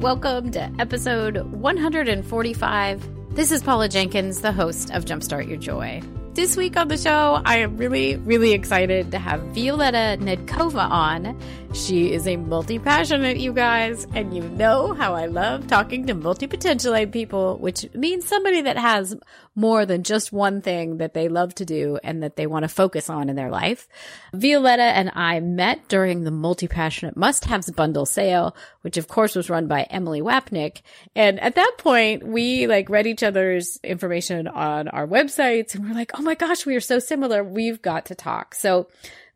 [0.00, 3.34] Welcome to episode 145.
[3.34, 6.00] This is Paula Jenkins, the host of Jumpstart Your Joy.
[6.32, 11.38] This week on the show, I am really, really excited to have Violeta Nedkova on.
[11.74, 16.14] She is a multi passionate, you guys, and you know how I love talking to
[16.14, 19.14] multi potentialite people, which means somebody that has
[19.54, 22.68] more than just one thing that they love to do and that they want to
[22.68, 23.88] focus on in their life.
[24.34, 29.34] Violeta and I met during the multi passionate must haves bundle sale, which of course
[29.34, 30.82] was run by Emily Wapnick.
[31.14, 35.94] And at that point, we like read each other's information on our websites and we're
[35.94, 37.42] like, oh my gosh, we are so similar.
[37.42, 38.54] We've got to talk.
[38.54, 38.88] So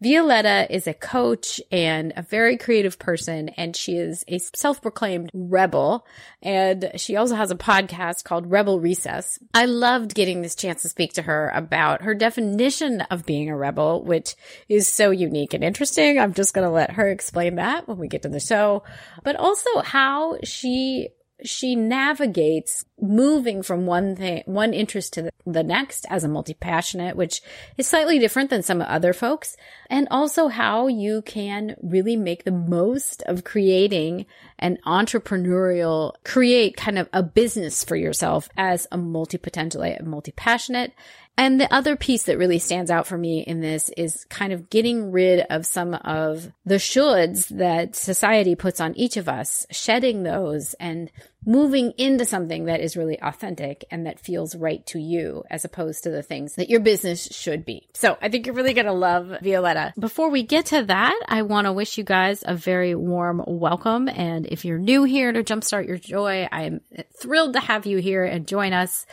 [0.03, 5.31] Violeta is a coach and a very creative person, and she is a self proclaimed
[5.33, 6.07] rebel.
[6.43, 9.39] And she also has a podcast called Rebel Recess.
[9.53, 13.57] I loved getting this chance to speak to her about her definition of being a
[13.57, 14.35] rebel, which
[14.69, 16.19] is so unique and interesting.
[16.19, 18.83] I'm just going to let her explain that when we get to the show,
[19.23, 21.11] but also how she
[21.45, 27.43] she navigates moving from one thing, one interest to the next as a multi-passionate, which
[27.77, 29.57] is slightly different than some other folks.
[29.91, 34.27] And also how you can really make the most of creating
[34.59, 40.93] an entrepreneurial, create kind of a business for yourself as a multi-potentialite, a multi-passionate.
[41.37, 44.71] And the other piece that really stands out for me in this is kind of
[44.71, 50.23] getting rid of some of the shoulds that society puts on each of us, shedding
[50.23, 51.11] those and
[51.45, 56.05] moving into something that is really authentic and that feels right to you as opposed
[56.05, 57.87] to the things that your business should be.
[57.95, 59.93] So I think you're really going to love Violeta.
[59.99, 64.09] Before we get to that, I want to wish you guys a very warm welcome.
[64.09, 66.81] And if you're new here to Jumpstart Your Joy, I'm
[67.19, 69.05] thrilled to have you here and join us.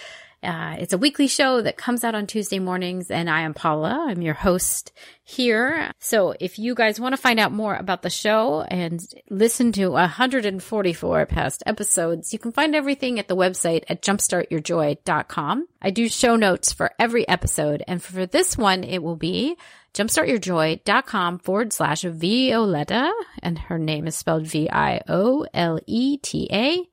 [0.44, 4.08] Uh, it's a weekly show that comes out on Tuesday mornings, and I am Paula.
[4.10, 4.92] I'm your host
[5.24, 5.92] here.
[6.00, 9.00] So if you guys want to find out more about the show and
[9.30, 15.68] listen to 144 past episodes, you can find everything at the website at jumpstartyourjoy.com.
[15.80, 19.58] I do show notes for every episode, and for this one, it will be
[19.94, 23.12] jumpstartyourjoy.com forward slash Violeta,
[23.44, 26.88] and her name is spelled V I O L E T A.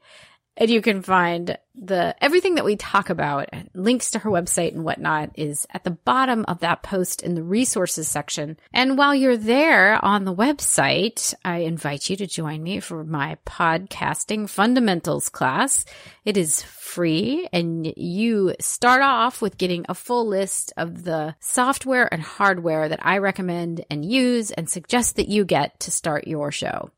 [0.58, 4.84] And you can find the everything that we talk about, links to her website and
[4.84, 8.58] whatnot is at the bottom of that post in the resources section.
[8.72, 13.38] And while you're there on the website, I invite you to join me for my
[13.46, 15.84] podcasting fundamentals class.
[16.24, 22.12] It is free and you start off with getting a full list of the software
[22.12, 26.50] and hardware that I recommend and use and suggest that you get to start your
[26.50, 26.90] show.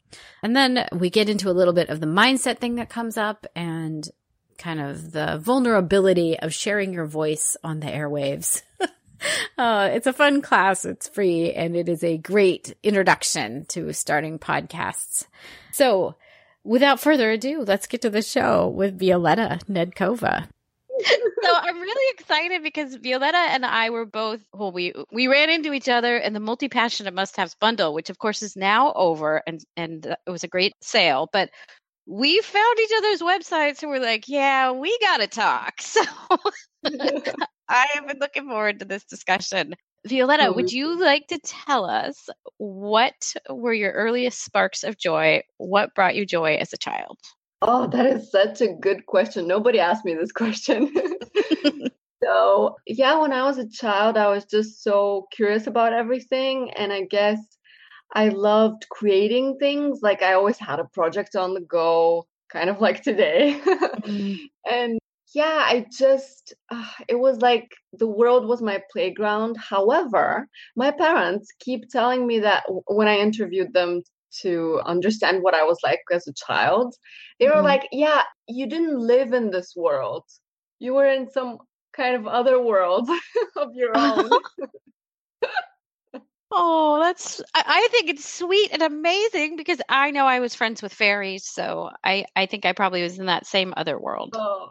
[0.42, 3.46] And then we get into a little bit of the mindset thing that comes up
[3.54, 4.08] and
[4.58, 8.62] kind of the vulnerability of sharing your voice on the airwaves.
[9.58, 10.84] uh, it's a fun class.
[10.84, 15.26] It's free and it is a great introduction to starting podcasts.
[15.72, 16.16] So
[16.62, 20.48] without further ado, let's get to the show with Violeta Nedkova
[21.42, 25.72] so I'm really excited because Violeta and I were both well, we we ran into
[25.72, 29.42] each other in the multi passionate must haves bundle, which of course is now over
[29.46, 31.28] and and it was a great sale.
[31.32, 31.50] But
[32.06, 35.80] we found each other's websites and we're like, yeah, we gotta talk.
[36.82, 36.88] So
[37.68, 39.74] I have been looking forward to this discussion.
[40.08, 40.56] Violeta, mm-hmm.
[40.56, 45.42] would you like to tell us what were your earliest sparks of joy?
[45.58, 47.18] What brought you joy as a child?
[47.62, 49.46] Oh, that is such a good question.
[49.46, 50.92] Nobody asked me this question.
[52.24, 56.70] so, yeah, when I was a child, I was just so curious about everything.
[56.72, 57.38] And I guess
[58.14, 60.00] I loved creating things.
[60.02, 63.60] Like, I always had a project on the go, kind of like today.
[63.64, 64.38] mm.
[64.70, 64.98] And
[65.34, 69.56] yeah, I just, uh, it was like the world was my playground.
[69.56, 74.02] However, my parents keep telling me that when I interviewed them
[74.42, 76.94] to understand what I was like as a child.
[77.38, 77.64] They were mm-hmm.
[77.64, 80.24] like, yeah, you didn't live in this world.
[80.78, 81.58] You were in some
[81.92, 83.08] kind of other world
[83.56, 84.30] of your own.
[86.50, 90.82] oh, that's I, I, think it's sweet and amazing because I know I was friends
[90.82, 94.34] with fairies, so I I think I probably was in that same other world.
[94.36, 94.70] Oh,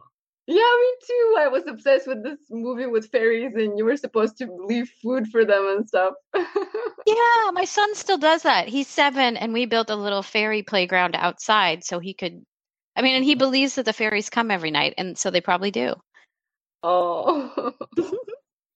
[0.50, 1.36] yeah, me too.
[1.40, 5.28] I was obsessed with this movie with fairies, and you were supposed to leave food
[5.28, 6.14] for them and stuff.
[6.36, 8.68] yeah, my son still does that.
[8.68, 12.44] He's seven, and we built a little fairy playground outside so he could
[13.00, 15.72] I mean, and he believes that the fairies come every night, and so they probably
[15.72, 15.96] do.
[16.84, 17.74] Oh,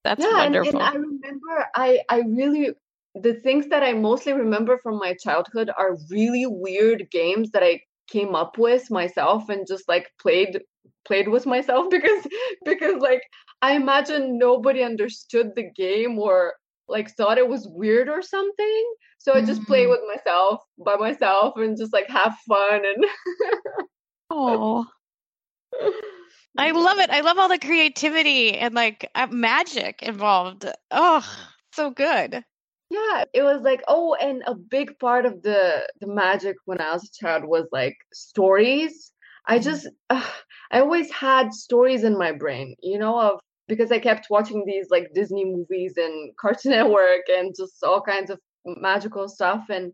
[0.06, 0.80] That's yeah, and, wonderful.
[0.80, 2.70] and I remember I I really
[3.16, 7.82] the things that I mostly remember from my childhood are really weird games that I
[8.10, 10.62] came up with myself and just like played
[11.06, 12.28] played with myself because
[12.66, 13.22] because like
[13.62, 16.54] I imagine nobody understood the game or
[16.88, 18.94] like thought it was weird or something.
[19.20, 19.88] So I just play Mhm.
[19.88, 23.06] with myself by myself and just like have fun and
[24.30, 24.86] oh,
[26.58, 27.10] I love it.
[27.12, 30.66] I love all the creativity and like magic involved.
[30.92, 31.26] Oh,
[31.74, 32.44] so good.
[32.90, 36.94] Yeah, it was like, oh, and a big part of the the magic when I
[36.94, 39.13] was a child was like stories.
[39.48, 40.30] I just uh,
[40.72, 44.88] I always had stories in my brain, you know, of because I kept watching these
[44.90, 49.94] like Disney movies and Cartoon Network and just all kinds of magical stuff and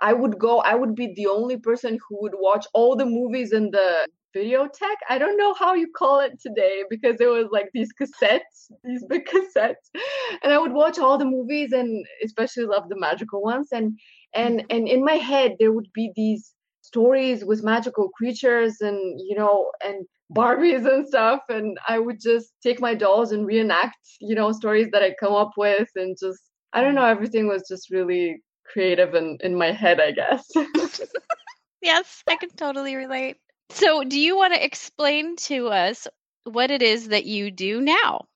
[0.00, 3.52] I would go, I would be the only person who would watch all the movies
[3.52, 5.02] in the videotheque.
[5.08, 9.04] I don't know how you call it today because it was like these cassettes, these
[9.08, 9.26] big
[9.56, 9.90] cassettes.
[10.42, 13.68] And I would watch all the movies and especially love the magical ones.
[13.72, 13.98] And
[14.34, 16.54] and and in my head there would be these
[16.90, 21.40] stories with magical creatures and you know and Barbies and stuff.
[21.48, 25.32] And I would just take my dolls and reenact, you know, stories that I come
[25.32, 26.40] up with and just
[26.72, 30.48] I don't know, everything was just really creative in, in my head, I guess.
[31.82, 33.38] Yes, I can totally relate.
[33.70, 36.06] So, do you want to explain to us
[36.44, 38.26] what it is that you do now?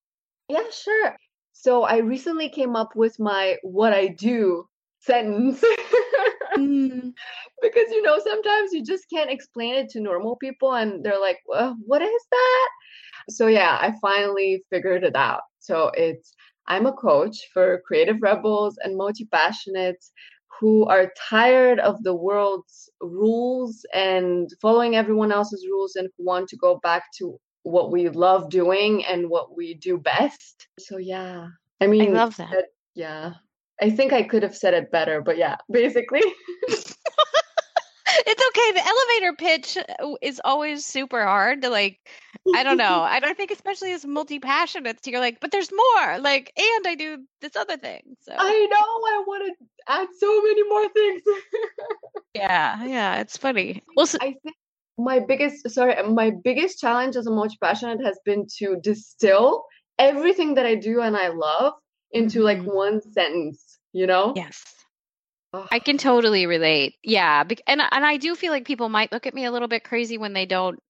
[0.48, 1.16] Yeah, sure.
[1.52, 4.66] So I recently came up with my what I do
[5.00, 5.62] sentence
[6.56, 7.12] Mm,
[7.62, 11.38] because you know sometimes you just can't explain it to normal people and they're like,
[11.46, 12.68] well, "What is that?"
[13.30, 15.42] So yeah, I finally figured it out.
[15.60, 16.34] So it's
[16.66, 20.10] I'm a coach for creative rebels and multi-passionates
[20.60, 26.48] who are tired of the world's rules and following everyone else's rules and who want
[26.48, 30.68] to go back to what we love doing and what we do best.
[30.78, 31.48] So yeah.
[31.80, 32.50] I mean I love that.
[32.50, 33.32] that- yeah.
[33.80, 36.22] I think I could have said it better, but yeah, basically.
[38.26, 38.72] It's okay.
[38.72, 41.98] The elevator pitch uh, is always super hard to like.
[42.54, 43.00] I don't know.
[43.00, 46.18] I don't think, especially as multi passionates, you're like, but there's more.
[46.18, 48.16] Like, and I do this other thing.
[48.20, 51.22] So I know I want to add so many more things.
[52.34, 53.82] yeah, yeah, it's funny.
[53.96, 54.56] Well, so, I think
[54.98, 59.64] my biggest sorry, my biggest challenge as a multi passionate has been to distill
[59.98, 61.74] everything that I do and I love
[62.12, 62.74] into like Mhm.
[62.74, 63.63] one sentence,
[63.94, 64.34] you know?
[64.36, 64.62] yes.
[65.70, 66.96] I can totally relate.
[67.04, 69.84] Yeah, and and I do feel like people might look at me a little bit
[69.84, 70.80] crazy when they don't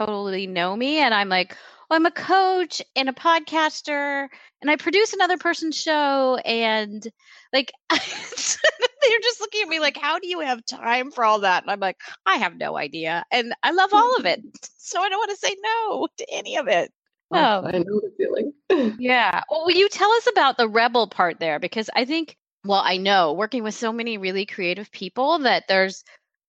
[0.00, 1.54] totally know me, and I'm like,
[1.90, 4.28] well, I'm a coach and a podcaster,
[4.62, 7.06] and I produce another person's show, and
[7.52, 11.62] like they're just looking at me like, how do you have time for all that?
[11.62, 14.40] And I'm like, I have no idea, and I love all of it,
[14.78, 16.90] so I don't want to say no to any of it.
[17.34, 17.62] Oh.
[17.66, 18.52] I know the feeling.
[18.98, 19.42] Yeah.
[19.50, 21.58] Well, will you tell us about the rebel part there?
[21.58, 26.04] Because I think, well, I know working with so many really creative people that there's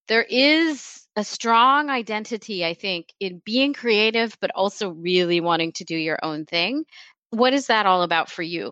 [0.07, 5.83] there is a strong identity, I think, in being creative, but also really wanting to
[5.83, 6.85] do your own thing.
[7.31, 8.71] What is that all about for you?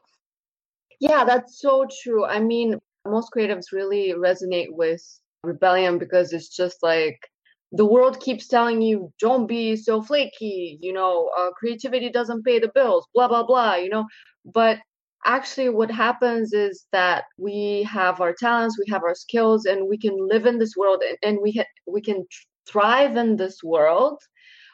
[0.99, 2.25] Yeah, that's so true.
[2.25, 5.01] I mean, most creatives really resonate with
[5.43, 7.29] rebellion because it's just like
[7.73, 12.59] the world keeps telling you, don't be so flaky, you know, uh, creativity doesn't pay
[12.59, 14.05] the bills, blah, blah, blah, you know.
[14.45, 14.79] But
[15.25, 19.97] actually, what happens is that we have our talents, we have our skills, and we
[19.97, 22.25] can live in this world and, and we, ha- we can
[22.67, 24.19] thrive in this world.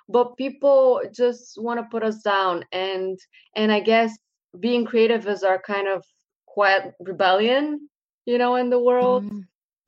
[0.10, 2.66] But people just want to put us down.
[2.74, 3.18] And,
[3.56, 4.18] and I guess
[4.60, 6.04] being creative is our kind of
[6.48, 7.88] quiet rebellion,
[8.26, 9.24] you know, in the world.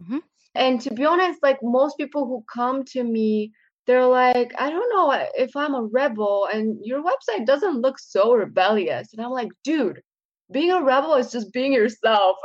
[0.09, 0.21] Mm,
[0.55, 3.51] And to be honest, like most people who come to me,
[3.87, 8.33] they're like, I don't know if I'm a rebel, and your website doesn't look so
[8.33, 9.13] rebellious.
[9.13, 10.01] And I'm like, dude,
[10.51, 12.37] being a rebel is just being yourself.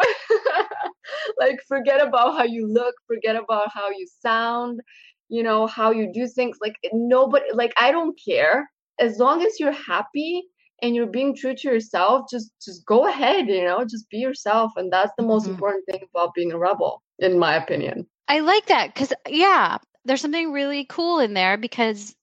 [1.40, 4.80] like, forget about how you look, forget about how you sound,
[5.28, 6.56] you know, how you do things.
[6.60, 8.70] Like, nobody, like, I don't care.
[8.98, 10.44] As long as you're happy
[10.82, 14.72] and you're being true to yourself, just just go ahead, you know, just be yourself.
[14.76, 15.50] And that's the most Mhm.
[15.50, 18.06] important thing about being a rebel, in my opinion.
[18.28, 22.14] I like that because, yeah, there's something really cool in there because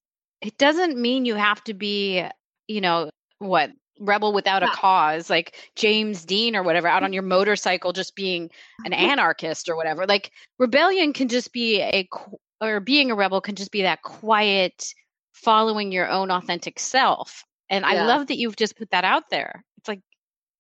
[0.42, 2.24] it doesn't mean you have to be,
[2.68, 7.24] you know, what, rebel without a cause, like James Dean or whatever, out on your
[7.24, 8.50] motorcycle just being
[8.84, 10.06] an anarchist or whatever.
[10.06, 12.08] Like rebellion can just be a,
[12.62, 14.94] or being a rebel can just be that quiet
[15.34, 17.46] following your own authentic self.
[17.70, 19.64] And I love that you've just put that out there.
[19.78, 20.02] It's like,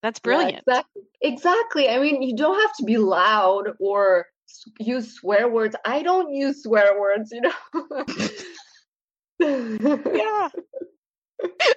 [0.01, 0.63] that's Yeah, brilliant.
[0.67, 1.01] exactly.
[1.22, 1.89] Exactly.
[1.89, 4.25] I mean, you don't have to be loud or
[4.79, 5.75] use swear words.
[5.86, 8.05] I don't use swear words, you know.
[10.13, 10.50] yeah.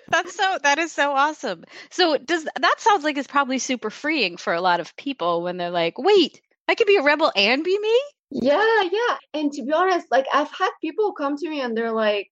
[0.09, 1.65] That's so that is so awesome.
[1.91, 5.57] So does that sounds like it's probably super freeing for a lot of people when
[5.57, 9.17] they're like, "Wait, I could be a rebel and be me?" Yeah, yeah.
[9.35, 12.31] And to be honest, like I've had people come to me and they're like,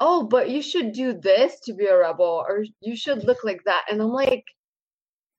[0.00, 3.64] "Oh, but you should do this to be a rebel or you should look like
[3.64, 4.44] that." And I'm like,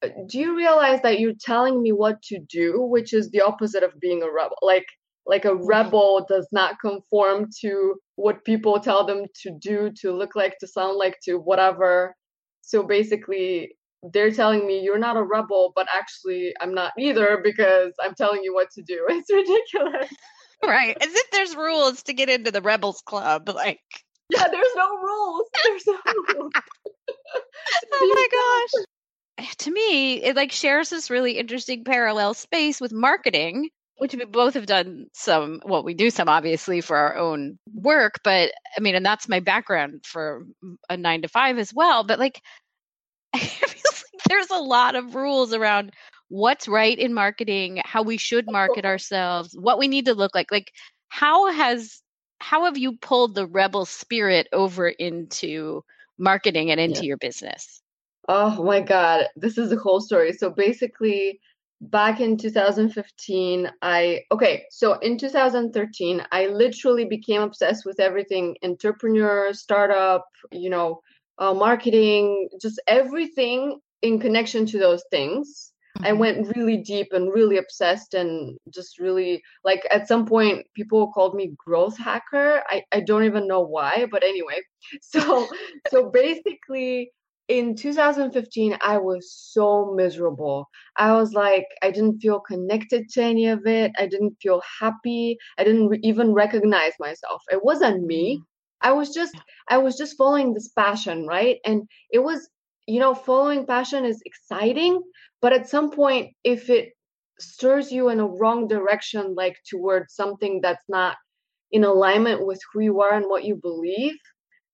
[0.04, 3.84] uh, "Do you realize that you're telling me what to do, which is the opposite
[3.84, 4.88] of being a rebel?" Like
[5.30, 5.66] like a mm-hmm.
[5.66, 10.68] rebel does not conform to what people tell them to do to look like to
[10.68, 12.16] sound like to whatever
[12.62, 13.72] so basically
[14.12, 18.42] they're telling me you're not a rebel but actually i'm not either because i'm telling
[18.44, 20.12] you what to do it's ridiculous
[20.66, 23.80] right as if there's rules to get into the rebels club like
[24.30, 25.48] yeah there's no rules.
[25.64, 25.98] There's no
[26.36, 26.52] rules.
[27.92, 28.86] Oh my gosh.
[29.40, 34.24] Eh, to me it like shares this really interesting parallel space with marketing which we
[34.24, 38.82] both have done some well we do some obviously for our own work but i
[38.82, 40.46] mean and that's my background for
[40.90, 42.42] a 9 to 5 as well but like
[43.34, 43.74] like
[44.28, 45.92] there's a lot of rules around
[46.30, 50.52] what's right in marketing how we should market ourselves what we need to look like
[50.52, 50.72] like
[51.10, 52.02] how has
[52.40, 55.84] how have you pulled the rebel spirit over into
[56.18, 57.10] marketing and into yeah.
[57.10, 57.82] your business
[58.28, 61.40] oh my god this is the whole story so basically
[61.82, 69.54] back in 2015 i okay so in 2013 i literally became obsessed with everything entrepreneur
[69.54, 71.00] startup you know
[71.38, 75.69] uh, marketing just everything in connection to those things.
[76.04, 81.12] I went really deep and really obsessed and just really like at some point people
[81.12, 82.64] called me growth hacker.
[82.70, 84.60] I, I don't even know why but anyway.
[85.02, 85.48] So
[85.90, 87.12] so basically
[87.50, 90.68] in 2015 i was so miserable.
[90.98, 93.92] I was like i didn't feel connected to any of it.
[93.98, 95.38] I didn't feel happy.
[95.58, 97.42] I didn't re- even recognize myself.
[97.52, 98.38] It wasn't me.
[98.38, 98.44] Mm.
[98.90, 99.36] i was just
[99.70, 101.58] i was just following this passion right?
[101.66, 102.50] And it was
[102.88, 105.02] you know following passion is exciting
[105.42, 106.90] but at some point if it
[107.40, 111.18] stirs you in a wrong direction like towards something that's not
[111.72, 114.18] in alignment with who you are and what you believe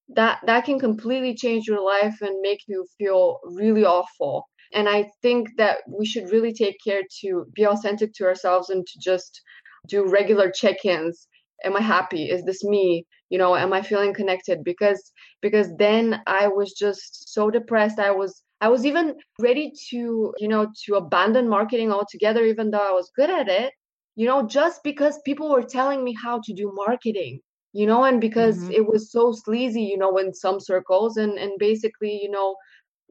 [0.10, 4.48] that that can completely change your life and make you feel really awful.
[4.74, 8.86] And i think that we should really take care to be authentic to ourselves and
[8.86, 9.42] to just
[9.88, 11.28] do regular check-ins
[11.64, 12.30] am i happy?
[12.30, 13.06] Is this me?
[13.30, 14.64] You know am i feeling connected?
[14.64, 18.00] Because because then i was just so depressed.
[18.00, 22.88] I was i was even ready to you know to abandon marketing altogether even though
[22.90, 23.74] i was good at it
[24.16, 27.40] you know just because people were telling me how to do marketing
[27.74, 28.72] you know and because mm-hmm.
[28.72, 32.56] it was so sleazy you know in some circles and and basically you know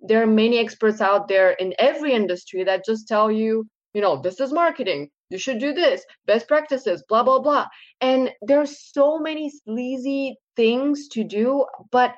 [0.02, 4.20] there are many experts out there in every industry that just tell you you know
[4.20, 7.66] this is marketing you should do this best practices blah blah blah
[8.00, 12.14] and there's so many sleazy things to do but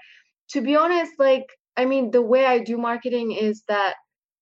[0.50, 1.46] to be honest like
[1.76, 3.94] i mean the way i do marketing is that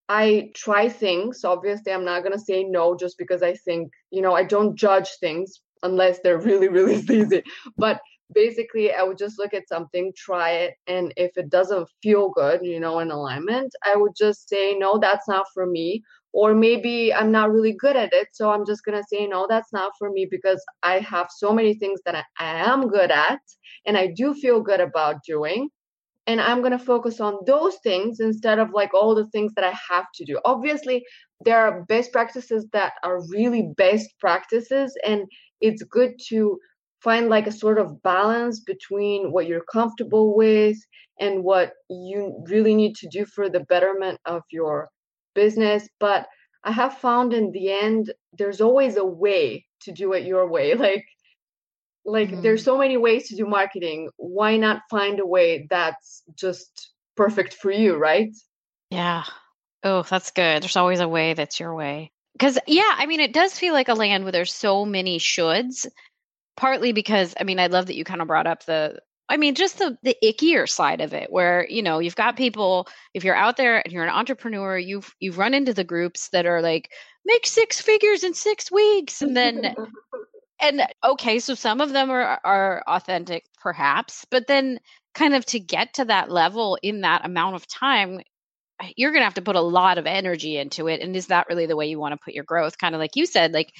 [0.07, 1.45] I try things.
[1.45, 4.76] Obviously, I'm not going to say no just because I think, you know, I don't
[4.76, 7.43] judge things unless they're really really sleazy.
[7.78, 8.02] but
[8.33, 12.61] basically i would just look at something try it and if it doesn't feel good
[12.64, 16.02] you know in alignment i would just say no that's not for me
[16.35, 19.47] or maybe i'm not really good at it so i'm just going to say no
[19.49, 23.41] that's not for me because i have so many things that I, am good at
[23.87, 25.71] and i do feel good about doing
[26.26, 29.64] and i'm going to focus on those things instead of like all the things that
[29.64, 30.38] i have to do.
[30.45, 31.05] Obviously
[31.45, 35.25] there are best practices that are really best practices and
[35.61, 36.59] it's good to
[37.00, 40.79] find like a sort of balance between what you're comfortable with
[41.21, 44.88] and what you really need to do for the betterment of your
[45.35, 46.26] business but
[46.64, 50.75] i have found in the end there's always a way to do it your way.
[50.85, 51.07] Like
[52.07, 52.43] like mm-hmm.
[52.43, 54.11] there's so many ways to do marketing.
[54.19, 58.31] Why not find a way that's just perfect for you right?
[58.91, 59.25] Yeah.
[59.83, 60.62] Oh that's good.
[60.62, 62.12] There's always a way that's your way.
[62.33, 65.87] Because yeah i mean it does feel like a land where there's so many shoulds
[66.57, 69.54] partly because i mean i love that you kind of brought up the i mean
[69.54, 73.37] just the the ickier side of it where you know you've got people if you're
[73.37, 76.90] out there and you're an entrepreneur you've you've run into the groups that are like
[77.25, 79.75] make six figures in six weeks and then
[80.61, 84.78] and okay so some of them are are authentic perhaps but then
[85.14, 88.21] kind of to get to that level in that amount of time
[88.97, 91.47] you're going to have to put a lot of energy into it and is that
[91.49, 92.78] really the way you want to put your growth?
[92.78, 93.73] Kind of like you said like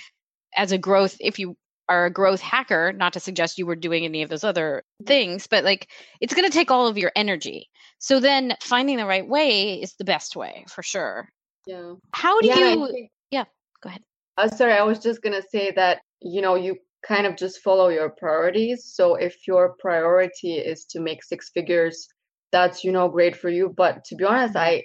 [0.56, 1.56] as a growth if you
[1.88, 5.46] are a growth hacker not to suggest you were doing any of those other things
[5.46, 5.88] but like
[6.20, 9.94] it's going to take all of your energy so then finding the right way is
[9.94, 11.28] the best way for sure
[11.66, 13.44] yeah how do yeah, you think, yeah
[13.82, 14.02] go ahead
[14.36, 16.76] Uh, sorry, I was just gonna say that you know you
[17.06, 18.84] kind of just follow your priorities.
[18.84, 22.08] So if your priority is to make six figures,
[22.50, 23.72] that's you know great for you.
[23.76, 24.84] But to be honest, I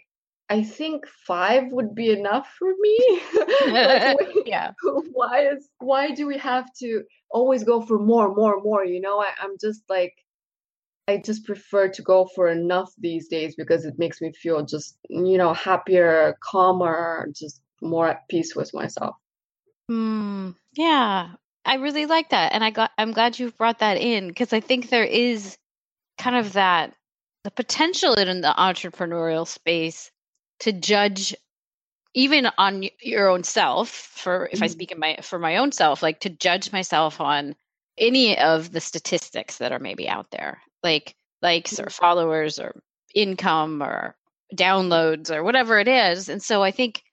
[0.49, 3.21] I think five would be enough for me.
[3.67, 4.71] like, yeah.
[5.13, 8.83] Why is why do we have to always go for more, more, more?
[8.83, 10.13] You know, I, I'm just like
[11.07, 14.97] I just prefer to go for enough these days because it makes me feel just,
[15.09, 19.15] you know, happier, calmer, just more at peace with myself.
[19.89, 21.29] Mm, yeah.
[21.65, 22.53] I really like that.
[22.53, 25.57] And I got I'm glad you brought that in because I think there is
[26.17, 26.95] kind of that
[27.43, 30.11] the potential in the entrepreneurial space
[30.59, 31.35] to judge
[32.13, 34.63] even on your own self for if mm-hmm.
[34.63, 37.55] i speak in my for my own self like to judge myself on
[37.97, 41.87] any of the statistics that are maybe out there like likes mm-hmm.
[41.87, 42.81] or followers or
[43.13, 44.15] income or
[44.55, 47.03] downloads or whatever it is and so i think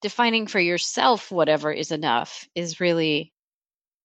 [0.00, 3.32] defining for yourself whatever is enough is really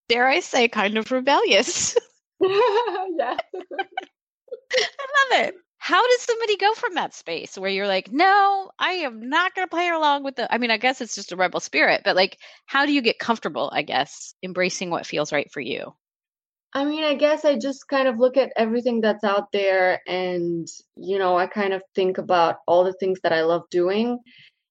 [0.09, 1.95] dare i say kind of rebellious
[2.41, 2.49] yeah
[4.73, 8.91] i love it how does somebody go from that space where you're like, no, I
[8.91, 11.35] am not going to play along with the, I mean, I guess it's just a
[11.35, 15.51] rebel spirit, but like, how do you get comfortable, I guess, embracing what feels right
[15.51, 15.93] for you?
[16.71, 20.65] I mean, I guess I just kind of look at everything that's out there and,
[20.95, 24.19] you know, I kind of think about all the things that I love doing.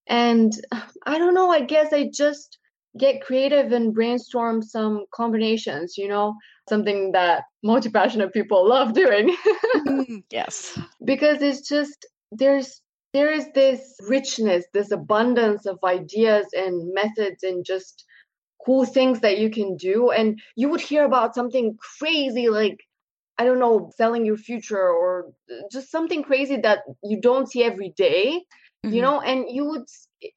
[0.07, 0.51] And
[1.05, 2.57] I don't know, I guess I just
[2.99, 6.37] get creative and brainstorm some combinations, you know,
[6.69, 9.37] something that multi passionate people love doing.
[9.75, 10.79] Mm, yes.
[11.05, 12.81] Because it's just, there's,
[13.13, 18.05] there is this richness, this abundance of ideas and methods and just
[18.65, 20.11] cool things that you can do.
[20.11, 22.79] And you would hear about something crazy like,
[23.39, 25.33] I don't know, selling your future or
[25.73, 28.45] just something crazy that you don't see every day,
[28.85, 28.95] mm-hmm.
[28.95, 29.89] you know, and you would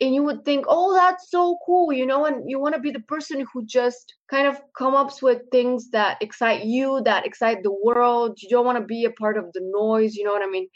[0.02, 2.92] and you would think oh that's so cool you know and you want to be
[2.92, 7.64] the person who just kind of come up with things that excite you that excite
[7.64, 8.38] the world.
[8.42, 10.68] You don't want to be a part of the noise you know what i mean?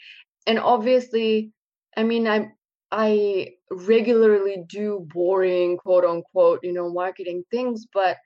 [0.46, 1.52] And obviously
[1.96, 2.48] i mean i
[2.92, 8.16] i regularly do boring quote unquote you know marketing things but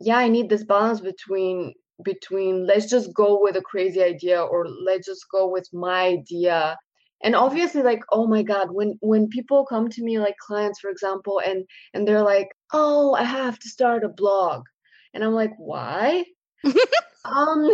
[0.00, 1.72] yeah i need this balance between
[2.04, 6.76] between let's just go with a crazy idea or let's just go with my idea
[7.24, 10.90] and obviously like oh my god when when people come to me like clients for
[10.90, 14.62] example and and they're like oh i have to start a blog
[15.12, 16.24] and i'm like why
[17.24, 17.68] um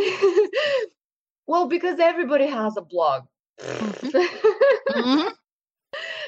[1.47, 3.25] well because everybody has a blog
[3.61, 4.07] mm-hmm.
[4.99, 5.29] mm-hmm.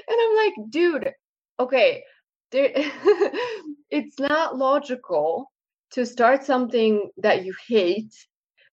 [0.08, 1.12] and i'm like dude
[1.58, 2.02] okay
[2.50, 2.70] there,
[3.90, 5.50] it's not logical
[5.92, 8.12] to start something that you hate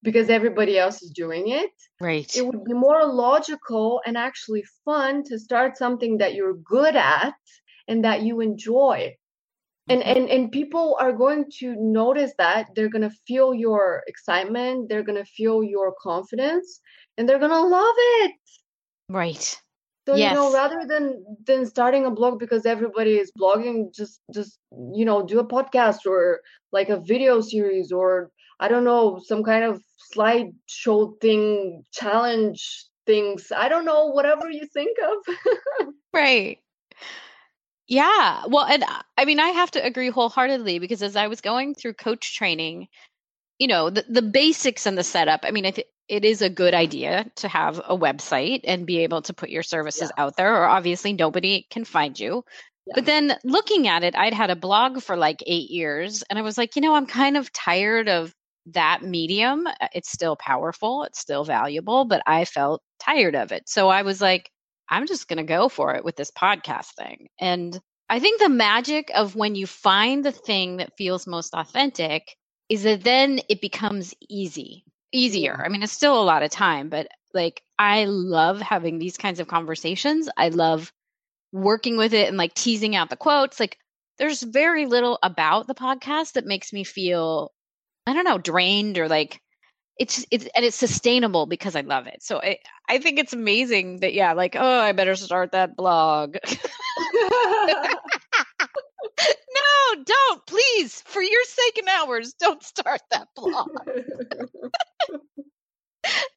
[0.04, 1.72] because everybody else is doing it.
[2.00, 2.34] Right.
[2.36, 7.34] It would be more logical and actually fun to start something that you're good at
[7.88, 9.16] and that you enjoy.
[9.90, 10.18] And, mm-hmm.
[10.18, 15.04] and and people are going to notice that they're going to feel your excitement they're
[15.04, 16.80] going to feel your confidence
[17.18, 18.36] and they're going to love it
[19.10, 19.60] right
[20.08, 20.30] so yes.
[20.30, 24.60] you know rather than than starting a blog because everybody is blogging just just
[24.94, 29.44] you know do a podcast or like a video series or I don't know, some
[29.44, 29.82] kind of
[30.16, 33.52] slideshow thing, challenge things.
[33.56, 35.36] I don't know, whatever you think of.
[36.14, 36.60] right.
[37.88, 38.44] Yeah.
[38.48, 41.74] Well, and uh, I mean, I have to agree wholeheartedly because as I was going
[41.74, 42.88] through coach training,
[43.58, 46.50] you know, the, the basics and the setup, I mean, I think it is a
[46.50, 50.24] good idea to have a website and be able to put your services yeah.
[50.24, 52.44] out there, or obviously nobody can find you.
[52.86, 52.94] Yeah.
[52.96, 56.42] But then looking at it, I'd had a blog for like eight years, and I
[56.42, 58.34] was like, you know, I'm kind of tired of
[58.74, 63.68] that medium, uh, it's still powerful, it's still valuable, but I felt tired of it.
[63.68, 64.52] So I was like,
[64.90, 67.28] I'm just going to go for it with this podcast thing.
[67.40, 67.80] And
[68.10, 72.36] I think the magic of when you find the thing that feels most authentic
[72.70, 75.62] is that then it becomes easy, easier.
[75.64, 79.40] I mean, it's still a lot of time, but like I love having these kinds
[79.40, 80.28] of conversations.
[80.38, 80.92] I love
[81.52, 83.60] working with it and like teasing out the quotes.
[83.60, 83.78] Like
[84.18, 87.52] there's very little about the podcast that makes me feel
[88.10, 89.40] I don't know, drained or like
[90.00, 92.24] it's it's and it's sustainable because I love it.
[92.24, 92.58] So I
[92.90, 96.38] I think it's amazing that yeah, like oh, I better start that blog.
[97.14, 97.94] no,
[100.06, 103.70] don't please, for your sake and ours, don't start that blog.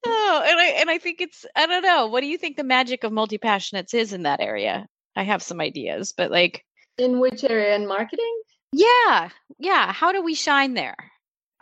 [0.04, 2.08] oh, and I and I think it's I don't know.
[2.08, 4.86] What do you think the magic of multi passionates is in that area?
[5.16, 6.66] I have some ideas, but like
[6.98, 8.42] in which area in marketing?
[8.74, 9.90] Yeah, yeah.
[9.90, 11.11] How do we shine there?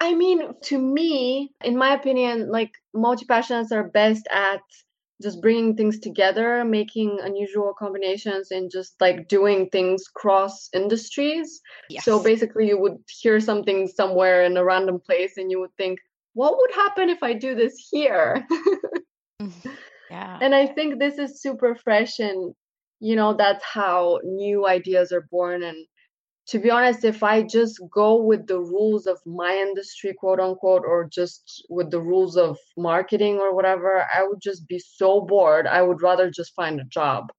[0.01, 4.63] I mean, to me, in my opinion, like multi passionates are best at
[5.23, 11.61] just bringing things together, making unusual combinations, and just like doing things cross industries.
[11.91, 12.05] Yes.
[12.05, 15.99] So basically, you would hear something somewhere in a random place, and you would think,
[16.33, 18.47] what would happen if I do this here?
[19.41, 19.71] Mm-hmm.
[20.11, 20.39] yeah.
[20.41, 22.55] And I think this is super fresh, and
[23.01, 25.63] you know, that's how new ideas are born.
[25.63, 25.87] And
[26.51, 30.83] to be honest, if I just go with the rules of my industry, quote unquote,
[30.85, 35.69] or just with the rules of marketing or whatever, I would just be so bored.
[35.69, 37.33] I would rather just find a job.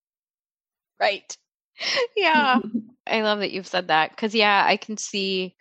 [1.00, 1.36] Right.
[2.16, 2.60] Yeah.
[3.08, 5.56] I love that you've said that because, yeah, I can see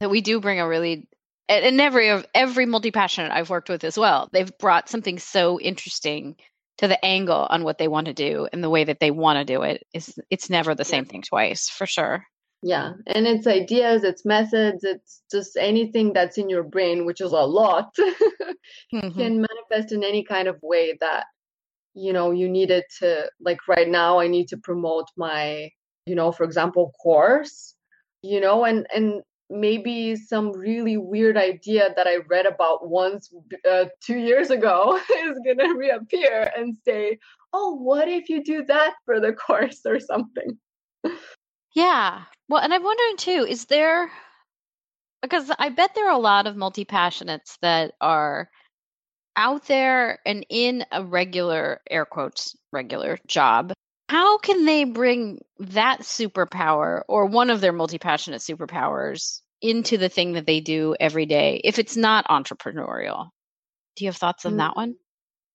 [0.00, 1.08] that we do bring a really
[1.48, 6.36] and every every multi passionate I've worked with as well, they've brought something so interesting
[6.78, 9.38] to the angle on what they want to do and the way that they want
[9.38, 12.26] to do it is it's never the same thing twice for sure
[12.62, 17.32] yeah and it's ideas it's methods it's just anything that's in your brain which is
[17.32, 19.18] a lot mm-hmm.
[19.18, 21.26] can manifest in any kind of way that
[21.94, 25.70] you know you needed to like right now i need to promote my
[26.06, 27.74] you know for example course
[28.22, 33.32] you know and and maybe some really weird idea that i read about once
[33.70, 37.18] uh, two years ago is going to reappear and say
[37.52, 40.58] oh what if you do that for the course or something
[41.74, 42.22] yeah.
[42.48, 44.10] Well, and I'm wondering too, is there
[45.22, 48.48] because I bet there are a lot of multi passionates that are
[49.36, 53.72] out there and in a regular air quotes regular job.
[54.08, 60.08] How can they bring that superpower or one of their multi passionate superpowers into the
[60.08, 63.28] thing that they do every day if it's not entrepreneurial?
[63.96, 64.58] Do you have thoughts on mm.
[64.58, 64.96] that one?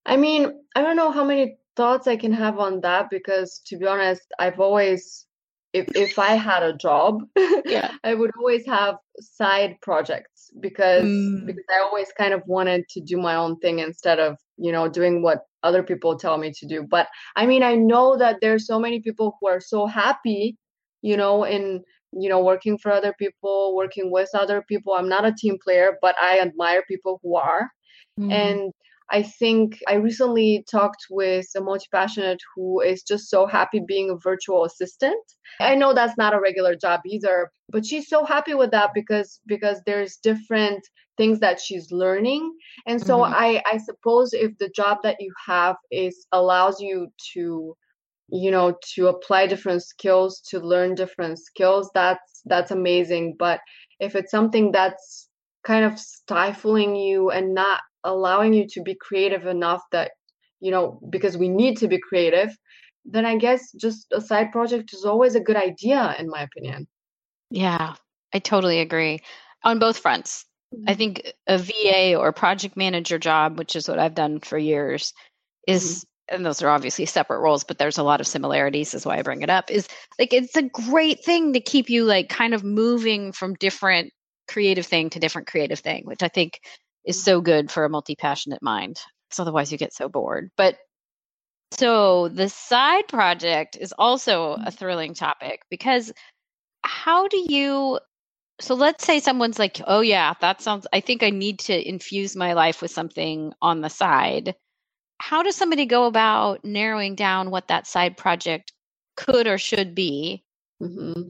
[0.06, 3.78] I mean, I don't know how many thoughts I can have on that because to
[3.78, 5.26] be honest, I've always
[5.74, 7.24] if if I had a job,
[7.66, 7.92] yeah.
[8.04, 11.46] I would always have side projects because mm.
[11.46, 14.88] because I always kind of wanted to do my own thing instead of you know
[14.88, 16.84] doing what other people tell me to do.
[16.84, 20.58] But I mean, I know that there's so many people who are so happy,
[21.02, 24.94] you know, in you know working for other people, working with other people.
[24.94, 27.72] I'm not a team player, but I admire people who are.
[28.20, 28.32] Mm.
[28.32, 28.74] And
[29.13, 34.10] I think I recently talked with a multi passionate who is just so happy being
[34.10, 35.23] a virtual assistant.
[35.60, 39.39] I know that's not a regular job either, but she's so happy with that because
[39.45, 40.82] because there's different
[41.15, 42.52] things that she's learning.
[42.88, 43.34] And so mm-hmm.
[43.36, 47.76] I I suppose if the job that you have is allows you to
[48.30, 53.60] you know to apply different skills to learn different skills that's that's amazing but
[53.99, 55.28] if it's something that's
[55.65, 60.12] kind of stifling you and not allowing you to be creative enough that
[60.60, 62.56] you know because we need to be creative
[63.06, 66.88] then i guess just a side project is always a good idea in my opinion
[67.50, 67.96] yeah
[68.34, 69.20] i totally agree
[69.63, 70.86] on both fronts mm-hmm.
[70.88, 75.13] i think a va or project manager job which is what i've done for years
[75.68, 76.36] is mm-hmm.
[76.36, 79.22] and those are obviously separate roles but there's a lot of similarities is why i
[79.22, 79.88] bring it up is
[80.18, 84.13] like it's a great thing to keep you like kind of moving from different
[84.48, 86.60] creative thing to different creative thing which i think
[87.06, 90.78] is so good for a multi-passionate mind because otherwise you get so bored but
[91.72, 94.70] so the side project is also a mm-hmm.
[94.70, 96.13] thrilling topic because
[96.84, 98.00] how do you
[98.60, 102.36] so let's say someone's like oh yeah that sounds i think i need to infuse
[102.36, 104.56] my life with something on the side
[105.18, 108.74] how does somebody go about narrowing down what that side project
[109.16, 110.44] could or should be
[110.82, 111.30] mm-hmm.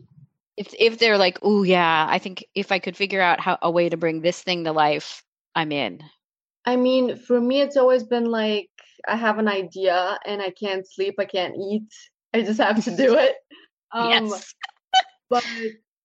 [0.57, 3.71] if if they're like oh yeah i think if i could figure out how a
[3.71, 5.22] way to bring this thing to life
[5.55, 6.01] I'm in?
[6.65, 8.69] I mean, for me, it's always been like
[9.07, 11.89] I have an idea and I can't sleep, I can't eat.
[12.33, 13.35] I just have to do it.
[13.95, 14.55] Um, yes.
[15.29, 15.45] but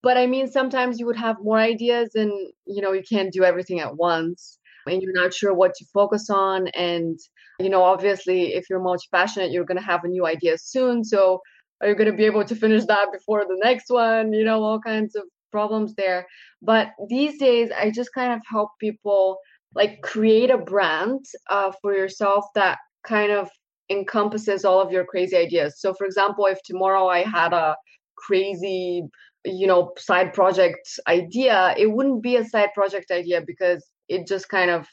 [0.03, 2.31] but I mean, sometimes you would have more ideas, and
[2.67, 6.29] you know, you can't do everything at once, and you're not sure what to focus
[6.29, 6.69] on.
[6.69, 7.19] And
[7.59, 11.03] you know, obviously, if you're multi passionate, you're gonna have a new idea soon.
[11.03, 11.41] So,
[11.81, 14.35] are you gonna be able to finish that before the next one?
[14.35, 16.27] You know, all kinds of problems there.
[16.63, 19.39] But these days, I just kind of help people
[19.75, 23.49] like create a brand uh, for yourself that kind of
[23.91, 25.81] encompasses all of your crazy ideas.
[25.81, 27.77] So, for example, if tomorrow I had a
[28.17, 29.03] crazy,
[29.45, 34.49] you know, side project idea, it wouldn't be a side project idea because it just
[34.49, 34.87] kind of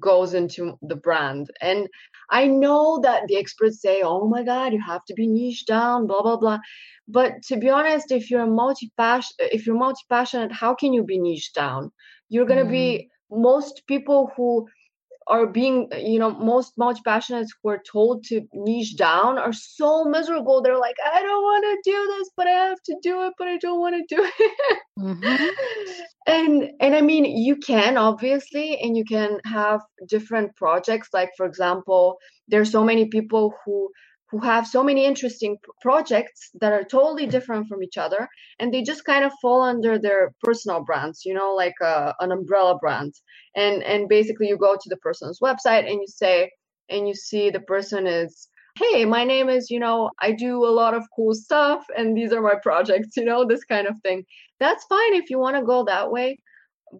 [0.00, 1.50] goes into the brand.
[1.60, 1.88] And
[2.30, 6.06] I know that the experts say, oh my God, you have to be niche down,
[6.06, 6.58] blah, blah, blah.
[7.06, 11.18] But to be honest, if you're multi if you're multi passionate, how can you be
[11.18, 11.90] niche down?
[12.28, 12.70] You're gonna mm.
[12.70, 14.66] be most people who
[15.26, 20.04] are being you know most multi passionates who are told to niche down are so
[20.04, 20.62] miserable.
[20.62, 23.48] They're like i don't want to do this but i have to do it but
[23.48, 24.78] i don't want to do it.
[24.98, 25.46] Mm-hmm.
[26.26, 31.08] and and i mean you can obviously and you can have different projects.
[31.12, 33.90] Like for example there's so many people who
[34.34, 38.82] who have so many interesting projects that are totally different from each other and they
[38.82, 43.14] just kind of fall under their personal brands you know like uh, an umbrella brand.
[43.54, 46.50] And and basically you go to the person's website and you say
[46.88, 50.74] and you see the person is hey my name is you know i do a
[50.80, 54.24] lot of cool stuff and these are my projects you know this kind of thing.
[54.58, 56.38] That's fine if you want to go that way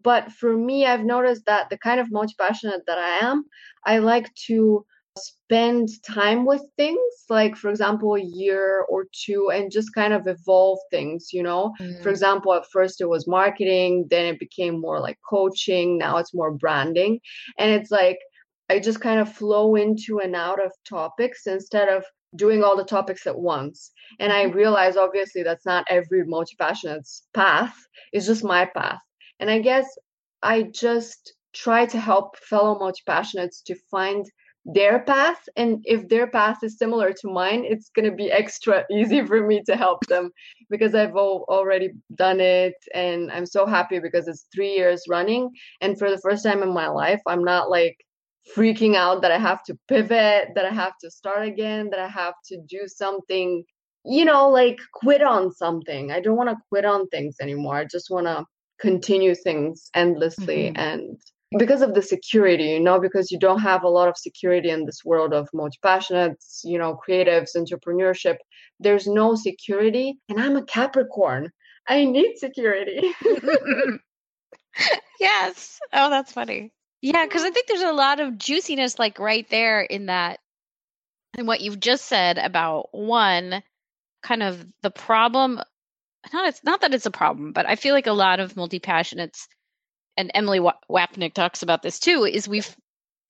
[0.02, 3.44] but for me i've noticed that the kind of multi passionate that i am
[3.84, 4.84] i like to
[5.16, 6.98] spend time with things
[7.28, 11.72] like for example a year or two and just kind of evolve things you know
[11.80, 12.02] mm.
[12.02, 16.34] for example at first it was marketing then it became more like coaching now it's
[16.34, 17.20] more branding
[17.58, 18.18] and it's like
[18.68, 22.82] i just kind of flow into and out of topics instead of doing all the
[22.82, 24.56] topics at once and i mm-hmm.
[24.56, 27.76] realize obviously that's not every multi-passionate's path
[28.12, 29.00] it's just my path
[29.38, 29.86] and i guess
[30.42, 34.26] i just try to help fellow multi-passionates to find
[34.64, 38.84] their path and if their path is similar to mine it's going to be extra
[38.90, 40.30] easy for me to help them
[40.70, 45.50] because i've already done it and i'm so happy because it's three years running
[45.80, 47.96] and for the first time in my life i'm not like
[48.56, 52.08] freaking out that i have to pivot that i have to start again that i
[52.08, 53.62] have to do something
[54.06, 57.84] you know like quit on something i don't want to quit on things anymore i
[57.84, 58.44] just want to
[58.80, 60.76] continue things endlessly mm-hmm.
[60.78, 61.18] and
[61.58, 64.84] because of the security you know because you don't have a lot of security in
[64.86, 68.36] this world of multi-passionates you know creatives entrepreneurship
[68.80, 70.18] there's no security.
[70.28, 71.50] And i'm a capricorn.
[71.88, 73.12] I need security.
[75.20, 75.78] Yes.
[75.92, 76.72] Oh that's funny.
[77.00, 80.40] Yeah because i think there's a lot of juiciness like right there in that
[81.38, 83.62] and what you've just said about one
[84.22, 85.60] kind of the problem
[86.32, 89.46] not it's not that it's a problem but i feel like a lot of multi-passionates
[90.16, 92.74] and Emily Wapnick talks about this too, is we've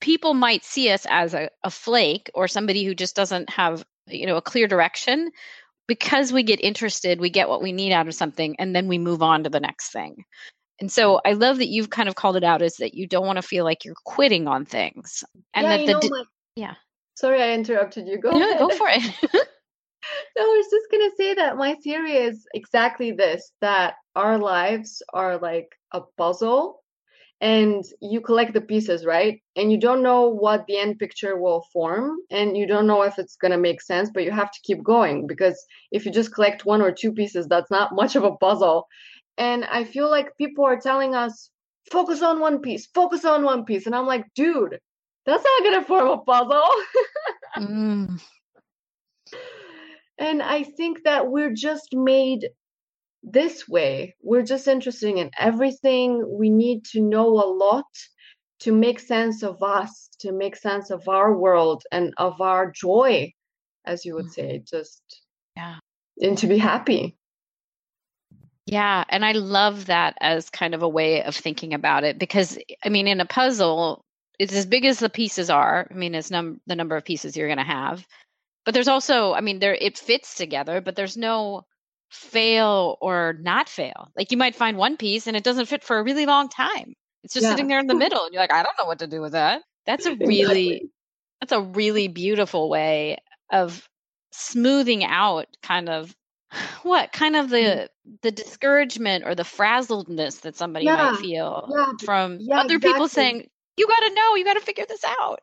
[0.00, 4.26] people might see us as a, a flake or somebody who just doesn't have you
[4.26, 5.30] know a clear direction.
[5.86, 8.96] Because we get interested we get what we need out of something and then we
[8.96, 10.24] move on to the next thing.
[10.80, 13.26] And so i love that you've kind of called it out as that you don't
[13.26, 16.24] want to feel like you're quitting on things and yeah, that the know,
[16.56, 16.74] yeah.
[17.16, 18.18] Sorry i interrupted you.
[18.18, 19.48] Go no, go for it
[20.36, 25.02] no i was just to say that my theory is exactly this that our lives
[25.12, 26.80] are like a puzzle
[27.40, 29.42] and you collect the pieces right?
[29.56, 33.18] And you don't know what the end picture will form and you don't know if
[33.18, 36.64] it's to make sense but you have to keep going because if you just collect
[36.64, 38.86] one or two pieces that's not much of a puzzle.
[39.36, 41.50] And i feel like people are telling us
[41.90, 44.78] focus on one piece focus on one piece and i'm like dude
[45.26, 46.68] that's not to form a puzzle.
[47.56, 48.20] Mm.
[50.18, 52.48] And i think that we're just made
[53.24, 54.14] this way.
[54.22, 56.24] We're just interested in everything.
[56.38, 57.86] We need to know a lot
[58.60, 63.32] to make sense of us, to make sense of our world and of our joy,
[63.84, 64.76] as you would say, mm-hmm.
[64.76, 65.02] just
[65.56, 65.76] yeah,
[66.20, 67.16] and to be happy.
[68.66, 72.58] Yeah, and I love that as kind of a way of thinking about it because
[72.84, 74.04] I mean, in a puzzle,
[74.38, 75.86] it's as big as the pieces are.
[75.90, 78.06] I mean, it's num- the number of pieces you're going to have,
[78.64, 81.66] but there's also, I mean, there it fits together, but there's no
[82.10, 84.10] fail or not fail.
[84.16, 86.94] Like you might find one piece and it doesn't fit for a really long time.
[87.22, 87.50] It's just yeah.
[87.50, 89.32] sitting there in the middle and you're like, I don't know what to do with
[89.32, 89.62] that.
[89.86, 90.90] That's a really
[91.40, 93.18] that's a really beautiful way
[93.50, 93.86] of
[94.32, 96.14] smoothing out kind of
[96.82, 97.88] what kind of the mm.
[98.22, 100.96] the discouragement or the frazzledness that somebody yeah.
[100.96, 101.92] might feel yeah.
[102.04, 102.78] from other exactly.
[102.78, 105.40] people saying you got to know you got to figure this out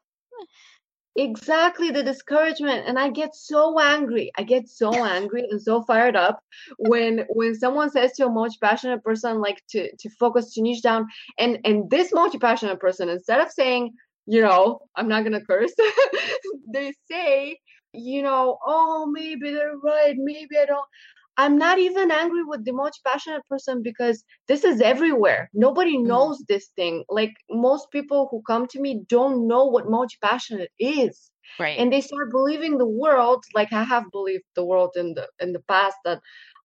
[1.17, 6.15] exactly the discouragement and i get so angry i get so angry and so fired
[6.15, 6.41] up
[6.77, 11.05] when when someone says to a multi-passionate person like to to focus to niche down
[11.37, 13.91] and and this multi-passionate person instead of saying
[14.25, 15.73] you know i'm not gonna curse
[16.73, 17.57] they say
[17.93, 20.87] you know oh maybe they're right maybe i don't
[21.37, 25.49] I'm not even angry with the most passionate person because this is everywhere.
[25.53, 26.05] Nobody mm.
[26.05, 26.47] knows mm.
[26.47, 27.03] this thing.
[27.09, 31.31] Like most people who come to me don't know what multi passionate is.
[31.59, 31.77] Right.
[31.77, 35.51] And they start believing the world, like I have believed the world in the in
[35.53, 36.19] the past that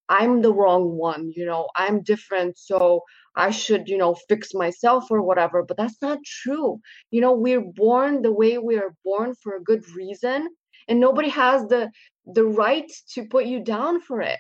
[0.09, 3.03] I'm the wrong one, you know, I'm different, so
[3.35, 5.63] I should, you know, fix myself or whatever.
[5.65, 6.81] But that's not true.
[7.11, 10.49] You know, we're born the way we are born for a good reason,
[10.89, 11.91] and nobody has the
[12.27, 14.39] the right to put you down for it.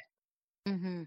[0.66, 1.02] Mm-hmm.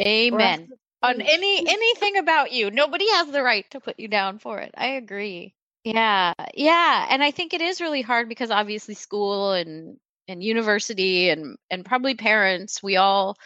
[0.00, 0.68] Amen.
[1.02, 4.72] On any anything about you, nobody has the right to put you down for it.
[4.76, 5.54] I agree.
[5.84, 6.32] Yeah.
[6.54, 7.06] Yeah.
[7.10, 9.96] And I think it is really hard because obviously school and
[10.28, 13.36] and university and and probably parents, we all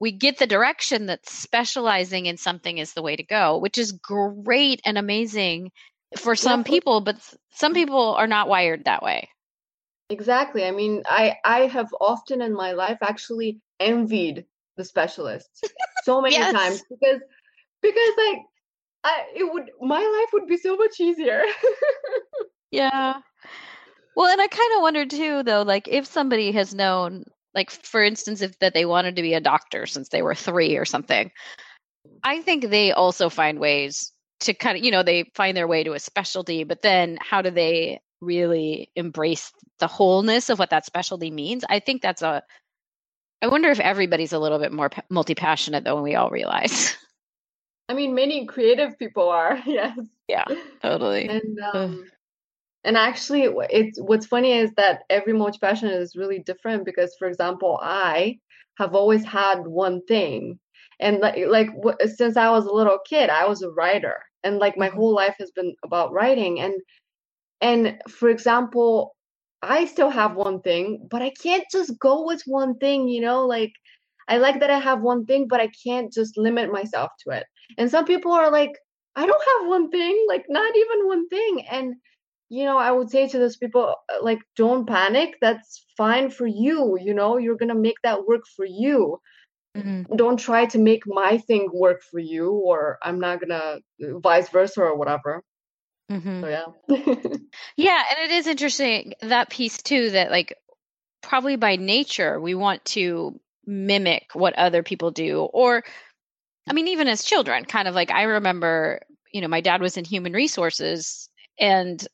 [0.00, 3.92] we get the direction that specializing in something is the way to go, which is
[3.92, 5.70] great and amazing
[6.18, 6.64] for some yeah.
[6.64, 7.16] people, but
[7.52, 9.28] some people are not wired that way.
[10.10, 10.64] Exactly.
[10.64, 14.44] I mean, I I have often in my life actually envied
[14.76, 15.62] the specialists
[16.04, 16.52] so many yes.
[16.52, 17.20] times because
[17.82, 18.38] because like
[19.04, 21.42] I it would my life would be so much easier.
[22.70, 23.20] yeah.
[24.16, 28.02] Well, and I kind of wonder too though like if somebody has known like for
[28.02, 31.30] instance if that they wanted to be a doctor since they were 3 or something.
[32.22, 35.84] I think they also find ways to kind of you know they find their way
[35.84, 40.86] to a specialty but then how do they really embrace the wholeness of what that
[40.86, 42.42] specialty means i think that's a
[43.42, 46.96] i wonder if everybody's a little bit more multi-passionate than we all realize.
[47.88, 49.98] I mean many creative people are yes.
[50.28, 50.44] Yeah
[50.82, 51.28] totally.
[51.28, 52.04] And um
[52.84, 57.78] and actually it's what's funny is that every multi-passionate is really different because for example
[57.82, 58.38] i
[58.78, 60.58] have always had one thing.
[61.00, 61.70] And like like
[62.06, 64.16] since i was a little kid i was a writer.
[64.44, 64.96] And like my mm-hmm.
[64.96, 66.60] whole life has been about writing.
[66.60, 66.74] And
[67.60, 69.15] and for example
[69.62, 73.46] i still have one thing but i can't just go with one thing you know
[73.46, 73.72] like
[74.28, 77.44] i like that i have one thing but i can't just limit myself to it.
[77.78, 78.72] And some people are like
[79.16, 81.66] i don't have one thing like not even one thing.
[81.70, 81.94] And
[82.48, 86.46] you know i would say to those people uh, like don't panic that's fine for
[86.46, 89.18] you you know you're gonna make that work for you.
[89.76, 90.16] Mm-hmm.
[90.16, 94.48] don't try to make my thing work for you or i'm not gonna uh, vice
[94.48, 95.42] versa or whatever
[96.10, 96.42] Mm-hmm.
[96.42, 97.36] So yeah.
[97.76, 100.56] yeah, and it is interesting that piece too that like
[101.22, 105.82] probably by nature we want to mimic what other people do or
[106.68, 109.00] I mean even as children kind of like I remember
[109.32, 112.06] you know my dad was in human resources and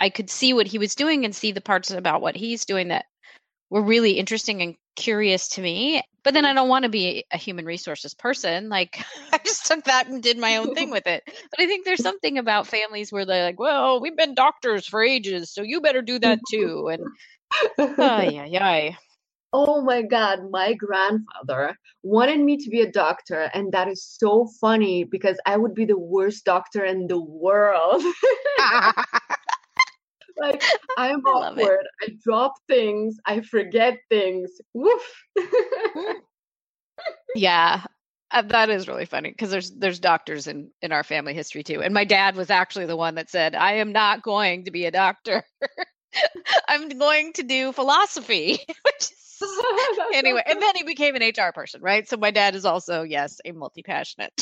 [0.00, 2.88] I could see what he was doing and see the parts about what he's doing
[2.88, 3.04] that
[3.70, 6.02] were really interesting and curious to me.
[6.22, 8.68] But then I don't want to be a human resources person.
[8.68, 9.02] Like
[9.32, 11.22] I just took that and did my own thing with it.
[11.24, 15.02] But I think there's something about families where they're like, well, we've been doctors for
[15.02, 16.88] ages, so you better do that too.
[16.88, 17.04] And
[17.78, 18.94] oh, yeah, yeah.
[19.52, 23.50] Oh my God, my grandfather wanted me to be a doctor.
[23.52, 28.02] And that is so funny because I would be the worst doctor in the world.
[30.40, 30.64] like
[30.96, 31.86] I'm I awkward.
[32.02, 33.16] I drop things.
[33.26, 34.50] I forget things.
[34.74, 35.24] Woof.
[37.34, 37.84] yeah,
[38.30, 41.82] uh, that is really funny because there's there's doctors in in our family history too.
[41.82, 44.86] And my dad was actually the one that said, "I am not going to be
[44.86, 45.44] a doctor.
[46.68, 48.60] I'm going to do philosophy."
[50.12, 52.08] anyway, and then he became an HR person, right?
[52.08, 54.32] So my dad is also yes a multi passionate.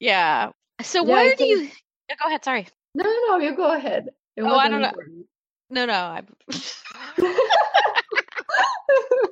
[0.00, 0.50] yeah.
[0.82, 1.68] So yeah, where do you?
[2.22, 2.44] Go ahead.
[2.44, 2.66] Sorry.
[2.94, 3.38] No, no, no.
[3.38, 4.08] You go ahead.
[4.36, 5.26] It oh, I don't important.
[5.70, 5.70] know.
[5.70, 5.92] No, no.
[5.92, 6.22] I...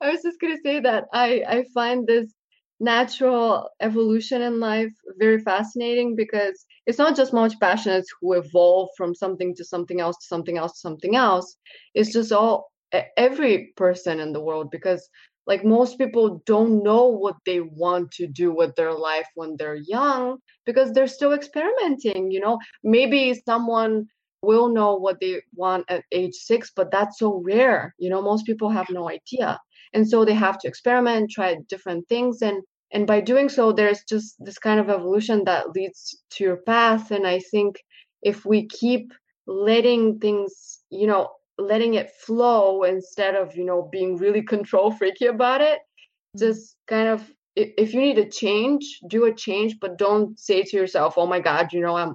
[0.00, 2.32] I was just gonna say that I I find this
[2.80, 9.14] natural evolution in life very fascinating because it's not just multi passionates who evolve from
[9.14, 11.56] something to something else to something else to something else.
[11.94, 12.72] It's just all
[13.16, 15.08] every person in the world because
[15.46, 19.74] like most people don't know what they want to do with their life when they're
[19.86, 22.58] young because they're still experimenting you know?
[22.82, 24.06] Maybe someone
[24.42, 28.22] will know what they want at age 6 but that's so rare you know?
[28.22, 29.58] Most people have no idea.
[29.94, 32.62] And so they have to experiment try different things and
[32.94, 37.10] and by doing so there's just this kind of evolution that leads to your path.
[37.10, 37.76] And i think
[38.22, 39.12] if we keep
[39.46, 45.26] letting things you know letting it flow instead of you know being really control freaky
[45.26, 46.38] about it mm-hmm.
[46.38, 50.76] just kind of if you need a change do a change but don't say to
[50.76, 52.14] yourself oh my god you know i'm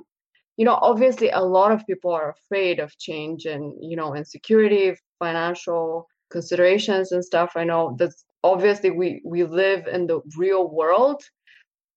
[0.57, 4.95] you know obviously a lot of people are afraid of change and you know insecurity
[5.19, 11.21] financial considerations and stuff i know that's obviously we we live in the real world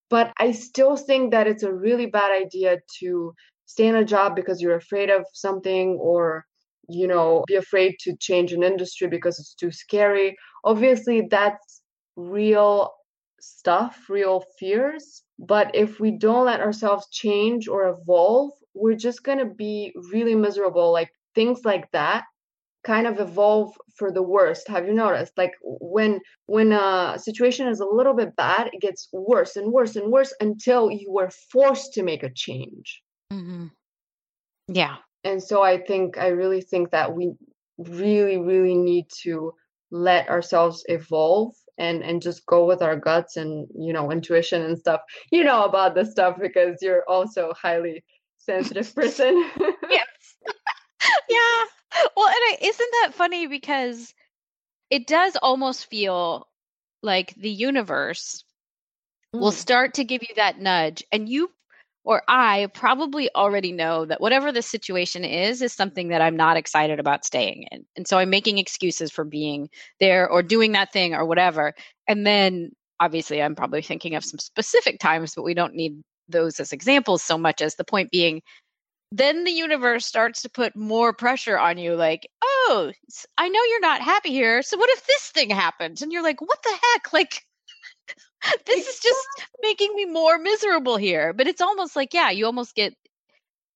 [0.09, 3.33] but i still think that it's a really bad idea to
[3.65, 6.45] stay in a job because you're afraid of something or
[6.89, 10.35] you know, be afraid to change an industry because it's too scary.
[10.63, 11.81] Obviously, that's
[12.15, 12.91] real
[13.39, 15.23] stuff, real fears.
[15.39, 20.35] But if we don't let ourselves change or evolve, we're just going to be really
[20.35, 20.91] miserable.
[20.91, 22.25] Like things like that
[22.83, 27.79] kind of evolve for the worst have you noticed like when when a situation is
[27.79, 31.93] a little bit bad it gets worse and worse and worse until you were forced
[31.93, 33.67] to make a change mm-hmm.
[34.67, 37.31] yeah and so i think i really think that we
[37.77, 39.53] really really need to
[39.91, 44.77] let ourselves evolve and and just go with our guts and you know intuition and
[44.77, 45.01] stuff
[45.31, 48.03] you know about this stuff because you're also highly
[48.37, 49.49] sensitive person.
[49.89, 50.07] Yes
[51.29, 51.65] yeah.
[52.15, 54.13] Well and I, isn't that funny because
[54.89, 56.47] it does almost feel
[57.01, 58.43] like the universe
[59.35, 59.39] mm.
[59.39, 61.51] will start to give you that nudge and you
[62.03, 66.57] or I probably already know that whatever the situation is, is something that I'm not
[66.57, 67.85] excited about staying in.
[67.95, 71.73] And so I'm making excuses for being there or doing that thing or whatever.
[72.07, 76.59] And then obviously I'm probably thinking of some specific times, but we don't need those
[76.59, 78.41] as examples so much as the point being
[79.11, 82.91] then the universe starts to put more pressure on you like oh
[83.37, 86.39] i know you're not happy here so what if this thing happens and you're like
[86.41, 87.45] what the heck like
[88.65, 89.27] this is just
[89.61, 91.33] making me more miserable here.
[91.33, 92.93] But it's almost like, yeah, you almost get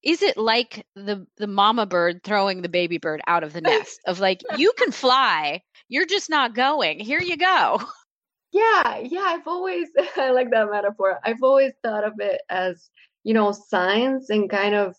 [0.05, 3.99] is it like the the mama bird throwing the baby bird out of the nest
[4.05, 7.82] of like you can fly you're just not going here you go
[8.53, 12.89] yeah yeah i've always i like that metaphor i've always thought of it as
[13.24, 14.95] you know signs and kind of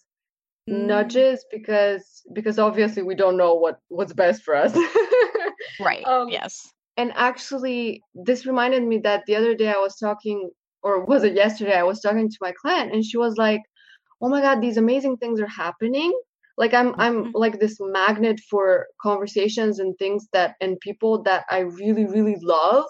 [0.69, 0.87] mm.
[0.87, 4.77] nudges because because obviously we don't know what what's best for us
[5.81, 10.51] right um, yes and actually this reminded me that the other day i was talking
[10.83, 13.63] or was it yesterday i was talking to my client and she was like
[14.21, 16.13] oh my god these amazing things are happening.
[16.59, 17.31] Like i'm i'm mm-hmm.
[17.35, 22.87] like this magnet for conversations and things that and people that i really really love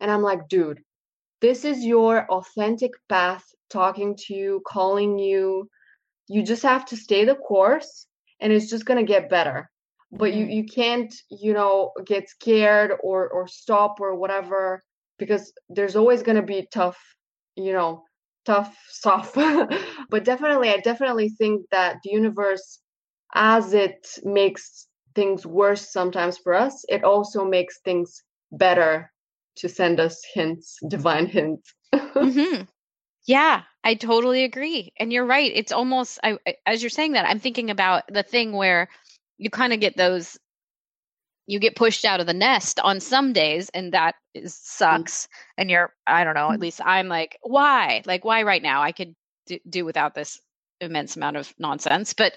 [0.00, 0.80] and i'm like dude
[1.44, 5.68] this is your authentic path talking to you calling you.
[6.28, 8.06] You just have to stay the course
[8.40, 9.70] and it's just going to get better
[10.14, 10.52] but you mm-hmm.
[10.52, 14.82] you can't you know get scared or or stop or whatever
[15.18, 16.98] because there's always going to be tough
[17.56, 18.02] you know
[18.44, 22.80] tough stuff but definitely i definitely think that the universe
[23.34, 29.10] as it makes things worse sometimes for us it also makes things better
[29.56, 32.62] to send us hints divine hints mm-hmm.
[33.26, 37.38] yeah i totally agree and you're right it's almost I, as you're saying that i'm
[37.40, 38.88] thinking about the thing where
[39.38, 40.38] you kind of get those
[41.46, 44.56] you get pushed out of the nest on some days and that is, mm.
[44.62, 45.28] sucks
[45.58, 46.62] and you're i don't know at mm.
[46.62, 48.02] least i'm like why?
[48.06, 48.82] Like why right now?
[48.82, 49.14] I could
[49.46, 50.40] do, do without this
[50.80, 52.14] immense amount of nonsense.
[52.14, 52.34] But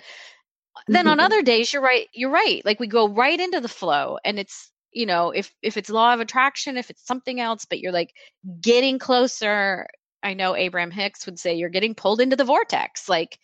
[0.88, 2.64] then on other days you're right you're right.
[2.64, 6.14] Like we go right into the flow and it's you know if if it's law
[6.14, 8.14] of attraction if it's something else but you're like
[8.62, 9.86] getting closer
[10.24, 13.10] i know abraham hicks would say you're getting pulled into the vortex.
[13.10, 13.38] Like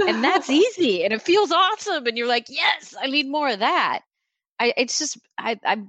[0.00, 3.60] and that's easy and it feels awesome and you're like yes i need more of
[3.60, 4.00] that.
[4.60, 5.82] I it's just i i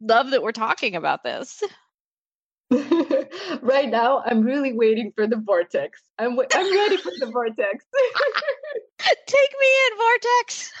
[0.00, 1.62] love that we're talking about this.
[3.62, 6.00] Right now i'm really waiting for the vortex.
[6.18, 7.84] I'm i'm ready for the vortex.
[8.98, 10.72] Take me in vortex!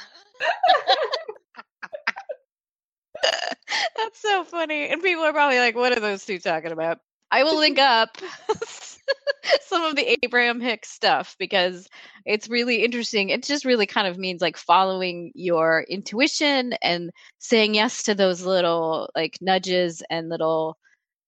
[3.96, 6.98] That's so funny and people are probably like what are those two talking about
[7.32, 8.18] i will link up
[9.62, 11.88] some of the Abraham Hicks stuff because
[12.24, 13.30] it's really interesting.
[13.30, 18.42] It just really kind of means like following your intuition and saying yes to those
[18.42, 20.76] little like nudges and little,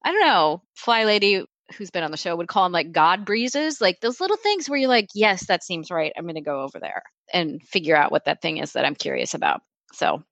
[0.05, 1.45] I don't know, Fly Lady
[1.77, 4.69] who's been on the show would call them like God breezes, like those little things
[4.69, 6.13] where you're like, yes, that seems right.
[6.17, 7.03] I'm going to go over there
[7.33, 9.63] and figure out what that thing is that I'm curious about.
[9.93, 10.23] So,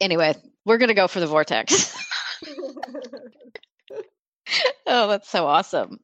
[0.00, 0.34] anyway,
[0.66, 1.96] we're going to go for the vortex.
[4.86, 5.98] oh, that's so awesome.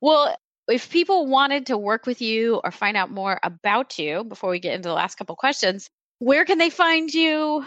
[0.00, 0.36] Well,
[0.68, 4.60] if people wanted to work with you or find out more about you before we
[4.60, 7.64] get into the last couple questions, where can they find you?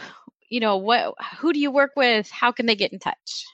[0.49, 2.29] You know, what who do you work with?
[2.29, 3.45] How can they get in touch?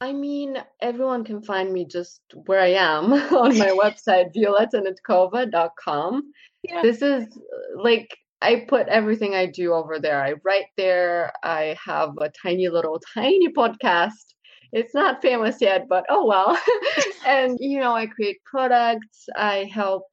[0.00, 6.32] I mean, everyone can find me just where I am on my website, violetanedkova.com.
[6.62, 6.82] Yeah.
[6.82, 10.22] This is uh, like I put everything I do over there.
[10.22, 11.32] I write there.
[11.42, 14.34] I have a tiny little tiny podcast
[14.72, 16.58] it's not famous yet, but oh well.
[17.26, 20.04] and you know, I create products, I help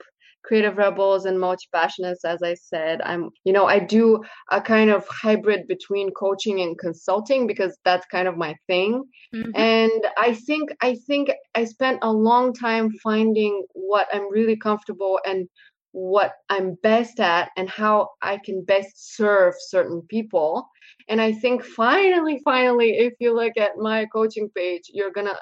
[0.43, 5.07] creative rebels and multi-passionists as i said i'm you know i do a kind of
[5.07, 9.51] hybrid between coaching and consulting because that's kind of my thing mm-hmm.
[9.55, 15.19] and i think i think i spent a long time finding what i'm really comfortable
[15.25, 15.47] and
[15.93, 20.67] what i'm best at and how i can best serve certain people
[21.07, 25.37] and I think finally, finally, if you look at my coaching page, you're going to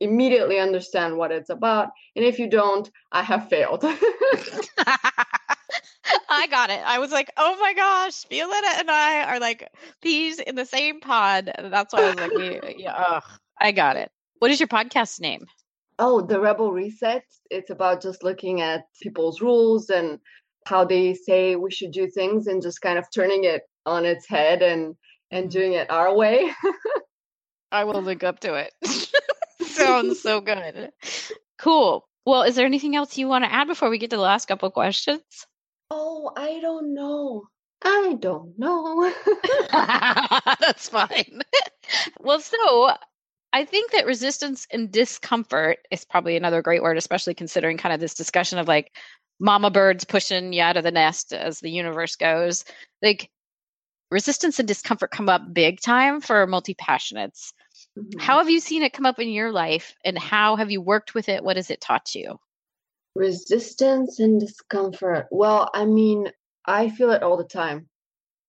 [0.00, 1.88] immediately understand what it's about.
[2.14, 3.84] And if you don't, I have failed.
[6.28, 6.80] I got it.
[6.84, 9.68] I was like, oh my gosh, Violeta and I are like
[10.02, 11.52] peas in the same pod.
[11.58, 13.20] That's why I was like, yeah,
[13.60, 14.10] I got it.
[14.38, 15.46] What is your podcast name?
[15.98, 17.24] Oh, The Rebel Reset.
[17.50, 20.18] It's about just looking at people's rules and
[20.66, 24.28] how they say we should do things and just kind of turning it on its
[24.28, 24.96] head and
[25.30, 25.58] and mm-hmm.
[25.58, 26.50] doing it our way.
[27.72, 28.72] I will link up to it.
[29.62, 30.90] Sounds so good.
[31.58, 32.06] Cool.
[32.24, 34.46] Well, is there anything else you want to add before we get to the last
[34.48, 35.22] couple questions?
[35.90, 37.44] Oh, I don't know.
[37.84, 39.12] I don't know.
[40.60, 41.42] That's fine.
[42.18, 42.90] well, so
[43.56, 48.00] I think that resistance and discomfort is probably another great word, especially considering kind of
[48.00, 48.94] this discussion of like
[49.40, 52.66] mama birds pushing you out of the nest as the universe goes.
[53.00, 53.30] Like
[54.10, 57.54] resistance and discomfort come up big time for multi passionates.
[57.98, 58.18] Mm-hmm.
[58.18, 61.14] How have you seen it come up in your life and how have you worked
[61.14, 61.42] with it?
[61.42, 62.38] What has it taught you?
[63.14, 65.28] Resistance and discomfort.
[65.30, 66.30] Well, I mean,
[66.66, 67.88] I feel it all the time.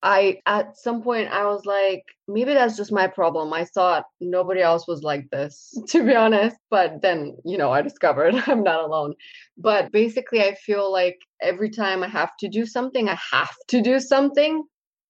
[0.07, 3.51] I at some point I was like, maybe that's just my problem.
[3.51, 6.55] I thought nobody else was like this, to be honest.
[6.69, 9.15] But then, you know, I discovered I'm not alone.
[9.57, 13.81] But basically, I feel like every time I have to do something, I have to
[13.81, 14.63] do something.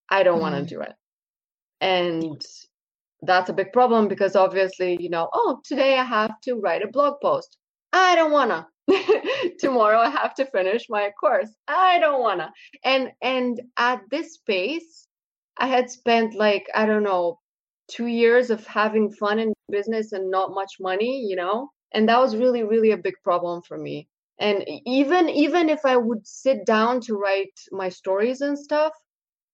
[0.10, 0.41] I don't mm.
[0.41, 0.93] want to do it.
[1.80, 2.41] And
[3.22, 6.88] that's a big problem because obviously, you know, oh, today I have to write a
[6.88, 7.56] blog post.
[7.93, 8.66] I don't want to.
[9.59, 11.49] tomorrow i have to finish my course.
[11.67, 12.51] I don't wanna.
[12.83, 15.07] And and at this pace
[15.57, 17.39] i had spent like i don't know
[17.89, 21.69] two years of having fun in business and not much money you know?
[21.93, 24.07] And that was really really a big problem for me.
[24.39, 28.93] And even even if i would sit down to write my stories and stuff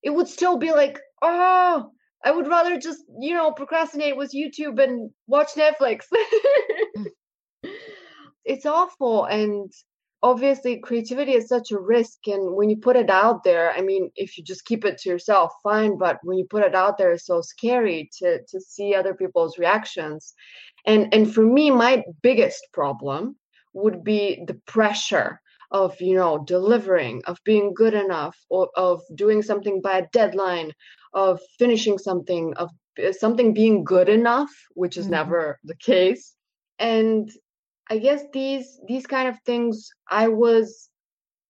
[0.03, 1.89] it would still be like oh
[2.25, 6.05] i would rather just you know procrastinate with youtube and watch netflix.
[6.97, 7.22] Mm
[8.45, 9.71] it's awful and
[10.21, 14.09] obviously creativity is such a risk and when you put it out there i mean
[14.15, 17.11] if you just keep it to yourself fine but when you put it out there
[17.11, 20.33] it's so scary to to see other people's reactions
[20.85, 23.35] and and for me my biggest problem
[23.73, 25.39] would be the pressure
[25.71, 30.71] of you know delivering of being good enough or of doing something by a deadline
[31.13, 32.69] of finishing something of
[33.03, 35.15] uh, something being good enough which is mm-hmm.
[35.15, 36.35] never the case
[36.79, 37.31] and
[37.89, 40.89] I guess these these kind of things I was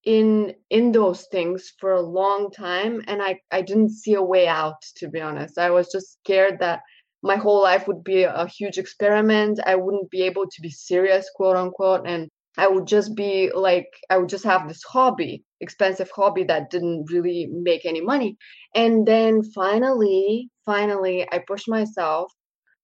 [0.05, 4.47] in in those things for a long time and I I didn't see a way
[4.47, 5.57] out to be honest.
[5.57, 6.81] I was just scared that
[7.23, 9.59] my whole life would be a huge experiment.
[9.65, 13.87] I wouldn't be able to be serious, quote unquote, and I would just be like
[14.09, 18.37] I would just have this hobby, expensive hobby that didn't really make any money.
[18.75, 22.31] And then finally, finally I pushed myself.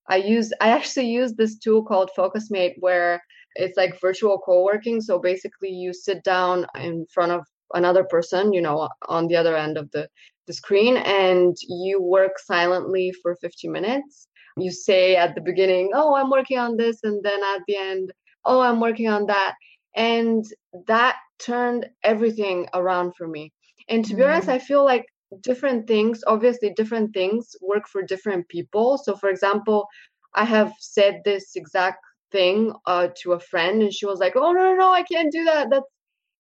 [0.09, 3.21] I use I actually use this tool called Focusmate where
[3.55, 8.61] it's like virtual co-working so basically you sit down in front of another person you
[8.61, 10.07] know on the other end of the,
[10.47, 14.27] the screen and you work silently for 50 minutes.
[14.57, 18.11] You say at the beginning oh i'm working on this and then at the end
[18.43, 19.53] oh i'm working on that
[19.95, 20.43] and
[20.87, 23.53] that turned everything around for me.
[23.87, 24.31] And to be mm-hmm.
[24.31, 25.05] honest i feel like
[25.41, 28.97] different things obviously different things work for different people.
[28.97, 29.87] So for example
[30.35, 31.99] i have said this exact
[32.32, 35.32] thing uh, to a friend and she was like oh no no no i can't
[35.32, 35.69] do that.
[35.69, 35.86] That's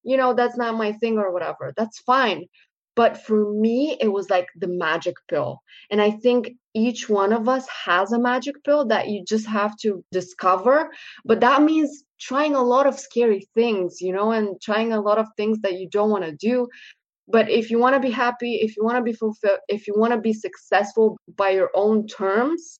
[0.03, 1.73] you know that's not my thing or whatever.
[1.75, 2.45] That's fine.
[2.95, 5.59] But for me it was like the magic pill.
[5.91, 9.75] And i think each one of us has a magic pill that you just have
[9.81, 10.89] to discover.
[11.25, 15.17] But that means trying a lot of scary things you know and trying a lot
[15.17, 16.67] of things that you don't want to do.
[17.27, 19.93] But if you want to be happy if you want to be fulfilled if you
[19.95, 22.79] want to be successful by your own terms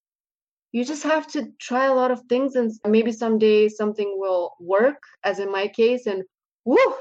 [0.72, 5.02] you just have to try a lot of things and maybe someday something will work
[5.24, 6.24] as in my case and
[6.66, 6.94] whoo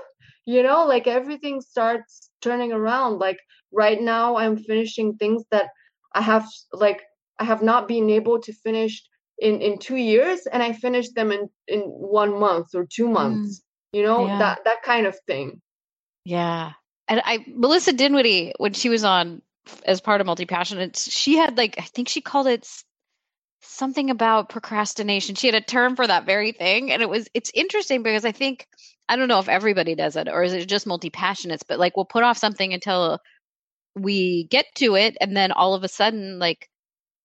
[0.46, 3.38] you know like everything starts turning around like
[3.72, 5.68] right now i'm finishing things that
[6.14, 7.02] i have like
[7.38, 9.02] i have not been able to finish
[9.38, 13.12] in in two years and i finished them in in one month or two mm.
[13.12, 13.98] months mm.
[13.98, 14.38] you know yeah.
[14.38, 15.60] that that kind of thing
[16.24, 16.72] yeah
[17.08, 19.42] and i melissa dinwiddie when she was on
[19.84, 22.66] as part of multi passionate she had like i think she called it
[23.61, 25.34] something about procrastination.
[25.34, 26.92] She had a term for that very thing.
[26.92, 28.66] And it was, it's interesting because I think,
[29.09, 31.96] I don't know if everybody does it or is it just multi passionates, but like
[31.96, 33.18] we'll put off something until
[33.94, 35.16] we get to it.
[35.20, 36.68] And then all of a sudden, like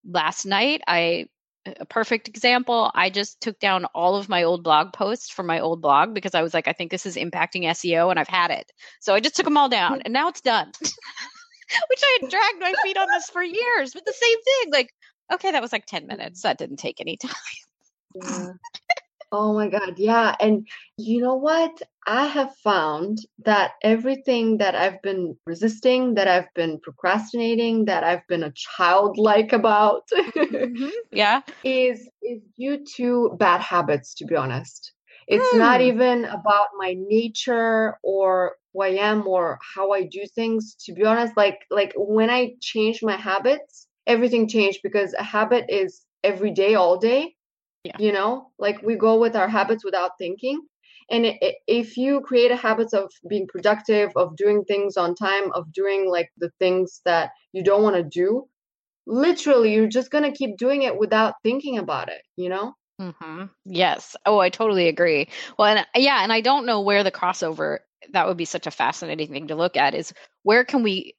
[0.10, 1.28] last night, I,
[1.66, 5.60] a perfect example, I just took down all of my old blog posts from my
[5.60, 8.52] old blog because I was like, I think this is impacting SEO and I've had
[8.52, 8.72] it.
[9.00, 10.72] So I just took them all down and now it's done.
[11.90, 14.72] Which I had dragged my feet on this for years, but the same thing.
[14.72, 14.94] Like
[15.32, 16.42] okay, that was like 10 minutes.
[16.42, 17.32] That didn't take any time.
[18.16, 18.48] yeah.
[19.32, 19.98] Oh my God.
[19.98, 20.36] Yeah.
[20.40, 21.82] And you know what?
[22.06, 28.28] I have found that everything that I've been resisting, that I've been procrastinating, that I've
[28.28, 30.88] been a childlike about, mm-hmm.
[31.12, 34.94] yeah, is is due to bad habits, to be honest.
[35.28, 35.58] It's hmm.
[35.58, 40.76] not even about my nature or who I am or how I do things.
[40.86, 45.66] To be honest, like like when I change my habits, everything changed because a habit
[45.70, 47.36] is every day, all day.
[47.84, 47.98] Yeah.
[48.00, 50.62] You know, like we go with our habits without thinking.
[51.12, 55.16] And i- i- if you create a habit of being productive, of doing things on
[55.16, 58.48] time, of doing like the things that you don't want to do,
[59.06, 62.76] literally, you're just going to keep doing it without thinking about it, you know?
[63.00, 64.16] hmm Yes.
[64.26, 65.28] Oh, I totally agree.
[65.58, 67.80] Well, and yeah, and I don't know where the crossover,
[68.12, 71.16] that would be such a fascinating thing to look at is where can we,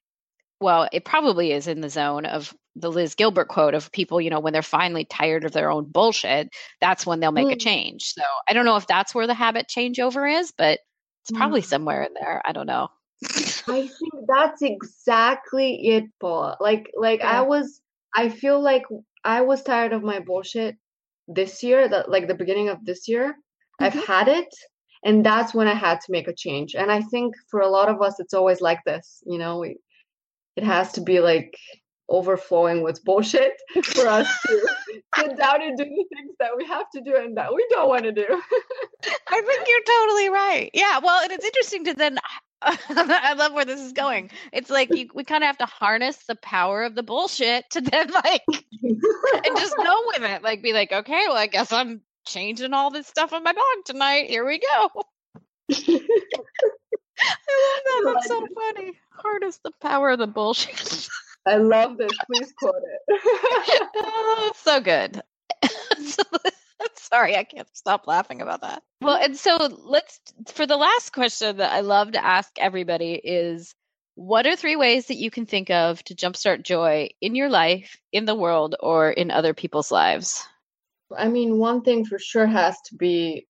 [0.59, 4.29] well, it probably is in the zone of the Liz Gilbert quote of people, you
[4.29, 6.49] know, when they're finally tired of their own bullshit,
[6.81, 7.59] that's when they'll make a Mm.
[7.59, 8.03] change.
[8.03, 10.79] So I don't know if that's where the habit changeover is, but
[11.23, 11.65] it's probably Mm.
[11.65, 12.41] somewhere in there.
[12.45, 12.89] I don't know.
[13.67, 16.57] I think that's exactly it, Paula.
[16.59, 17.39] Like, like Yeah.
[17.39, 17.81] I was,
[18.13, 18.83] I feel like
[19.23, 20.75] I was tired of my bullshit
[21.27, 23.35] this year, that like the beginning of this year.
[23.79, 24.05] I've Mhm.
[24.05, 24.47] had it,
[25.03, 26.75] and that's when I had to make a change.
[26.75, 29.77] And I think for a lot of us, it's always like this, you know, we,
[30.55, 31.57] it has to be like
[32.09, 33.53] overflowing with bullshit
[33.83, 34.67] for us to
[35.17, 37.89] sit down and do the things that we have to do and that we don't
[37.89, 38.25] want to do.
[39.27, 40.69] I think you're totally right.
[40.73, 40.99] Yeah.
[41.03, 42.17] Well, and it's interesting to then.
[42.61, 44.31] I love where this is going.
[44.51, 47.81] It's like you, we kind of have to harness the power of the bullshit to
[47.81, 48.43] then like
[48.83, 50.41] and just go with it.
[50.41, 53.85] Like be like, okay, well, I guess I'm changing all this stuff on my dog
[53.85, 54.29] tonight.
[54.29, 54.89] Here we go.
[57.21, 58.13] I love that.
[58.15, 58.93] That's so funny.
[59.11, 61.09] Harness the power of the bullshit.
[61.45, 62.11] I love this.
[62.31, 63.89] Please quote it.
[63.95, 65.21] oh, it's so good.
[66.95, 68.83] Sorry, I can't stop laughing about that.
[69.01, 73.75] Well, and so let's for the last question that I love to ask everybody is
[74.15, 77.97] what are three ways that you can think of to jumpstart joy in your life,
[78.11, 80.47] in the world, or in other people's lives?
[81.15, 83.45] I mean, one thing for sure has to be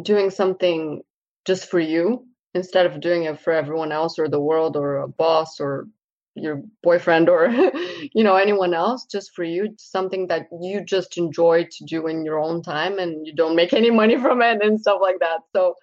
[0.00, 1.02] doing something
[1.46, 5.08] just for you instead of doing it for everyone else or the world or a
[5.08, 5.86] boss or
[6.34, 7.48] your boyfriend or
[8.12, 12.24] you know anyone else just for you something that you just enjoy to do in
[12.24, 15.40] your own time and you don't make any money from it and stuff like that.
[15.54, 15.74] So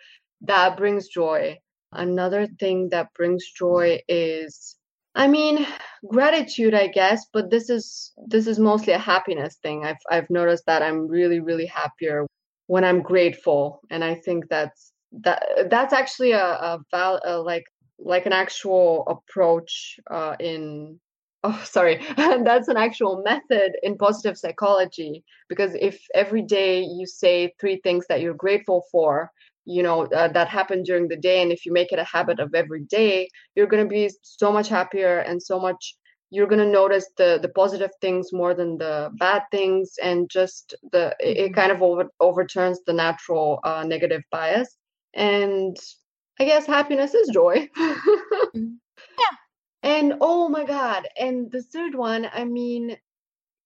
[0.41, 1.57] that brings joy.
[1.91, 4.75] Another thing that brings joy is
[5.15, 5.65] i mean
[6.09, 9.85] gratitude i guess but this is this is mostly a happiness thing.
[9.85, 12.25] I've i've noticed that i'm really really happier
[12.67, 14.91] when i'm grateful and i think that's
[15.23, 17.63] that that's actually a, a val a, like
[17.99, 20.99] like an actual approach uh, in
[21.43, 27.53] oh sorry that's an actual method in positive psychology because if every day you say
[27.59, 29.31] three things that you're grateful for
[29.65, 32.39] you know uh, that happened during the day and if you make it a habit
[32.39, 35.95] of every day you're going to be so much happier and so much
[36.29, 40.75] you're going to notice the the positive things more than the bad things and just
[40.91, 44.75] the it, it kind of over, overturns the natural uh, negative bias.
[45.13, 45.77] And
[46.39, 47.69] I guess happiness is joy.
[49.19, 49.25] Yeah.
[49.83, 51.07] And oh my God.
[51.19, 52.97] And the third one, I mean,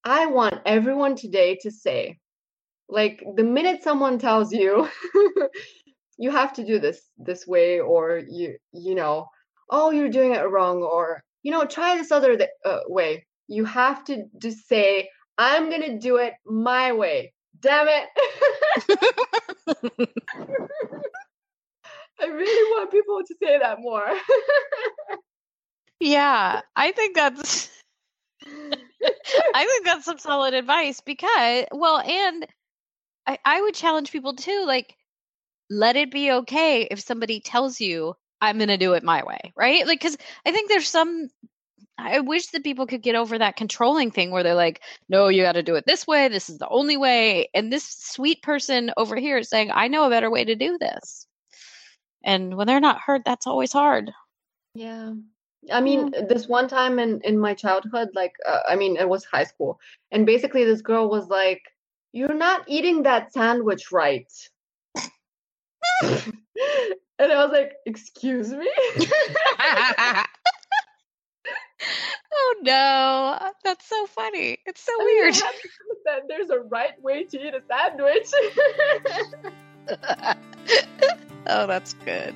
[0.03, 2.19] I want everyone today to say,
[2.89, 4.89] like, the minute someone tells you,
[6.17, 9.27] you have to do this this way, or you, you know,
[9.69, 13.65] oh, you're doing it wrong, or, you know, try this other th- uh, way, you
[13.65, 17.33] have to just say, I'm going to do it my way.
[17.61, 18.07] Damn it.
[22.21, 24.05] I really want people to say that more.
[26.01, 27.69] Yeah, I think that's
[28.45, 32.47] I think that's some solid advice because well, and
[33.27, 34.95] I, I would challenge people too, like
[35.69, 39.85] let it be okay if somebody tells you I'm gonna do it my way, right?
[39.85, 41.29] Like because I think there's some
[41.99, 45.43] I wish that people could get over that controlling thing where they're like, no, you
[45.43, 46.27] got to do it this way.
[46.29, 47.49] This is the only way.
[47.53, 50.77] And this sweet person over here is saying, I know a better way to do
[50.79, 51.27] this.
[52.23, 54.11] And when they're not heard, that's always hard.
[54.73, 55.13] Yeah.
[55.71, 59.25] I mean, this one time in in my childhood, like uh, I mean, it was
[59.25, 59.79] high school,
[60.11, 61.61] and basically this girl was like,
[62.13, 64.31] "You're not eating that sandwich right,"
[66.01, 66.33] and
[67.19, 68.67] I was like, "Excuse me."
[72.33, 74.57] oh no, that's so funny.
[74.65, 75.35] It's so I weird.
[76.05, 78.31] that there's a right way to eat a sandwich.
[81.47, 82.35] Oh, that's good.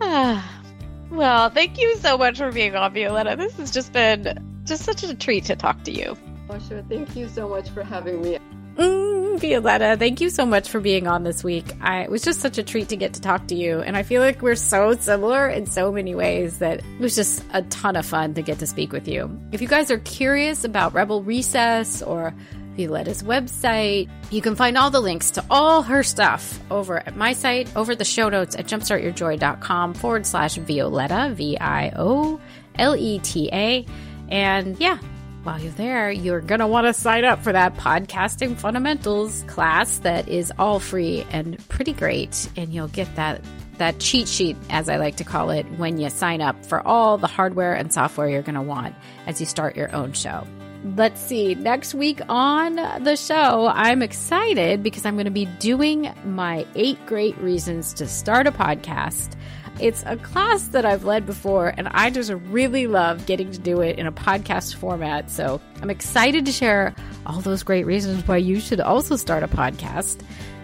[0.00, 0.62] Ah,
[1.10, 3.36] well, thank you so much for being on, Violeta.
[3.36, 6.16] This has just been just such a treat to talk to you.
[6.50, 6.82] oh, sure.
[6.88, 8.38] Thank you so much for having me.
[8.76, 11.64] Mm, Violeta, thank you so much for being on this week.
[11.80, 13.80] I, it was just such a treat to get to talk to you.
[13.80, 17.42] And I feel like we're so similar in so many ways that it was just
[17.52, 19.36] a ton of fun to get to speak with you.
[19.50, 22.32] If you guys are curious about Rebel Recess or
[22.78, 27.32] Violeta's website, you can find all the links to all her stuff over at my
[27.32, 32.40] site, over the show notes at jumpstartyourjoy.com forward slash Violeta, V I O
[32.76, 33.84] L E T A.
[34.28, 34.98] And yeah,
[35.42, 39.98] while you're there, you're going to want to sign up for that podcasting fundamentals class
[39.98, 42.48] that is all free and pretty great.
[42.56, 43.42] And you'll get that
[43.78, 47.16] that cheat sheet, as I like to call it, when you sign up for all
[47.16, 48.94] the hardware and software you're going to want
[49.26, 50.46] as you start your own show.
[50.84, 56.12] Let's see, next week on the show, I'm excited because I'm going to be doing
[56.24, 59.34] my eight great reasons to start a podcast.
[59.80, 63.80] It's a class that I've led before, and I just really love getting to do
[63.80, 65.30] it in a podcast format.
[65.30, 66.94] So I'm excited to share
[67.26, 70.20] all those great reasons why you should also start a podcast.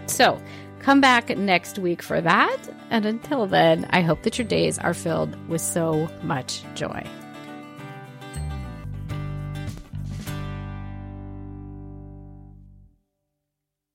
[0.07, 0.41] So
[0.79, 2.57] come back next week for that.
[2.89, 7.05] And until then, I hope that your days are filled with so much joy.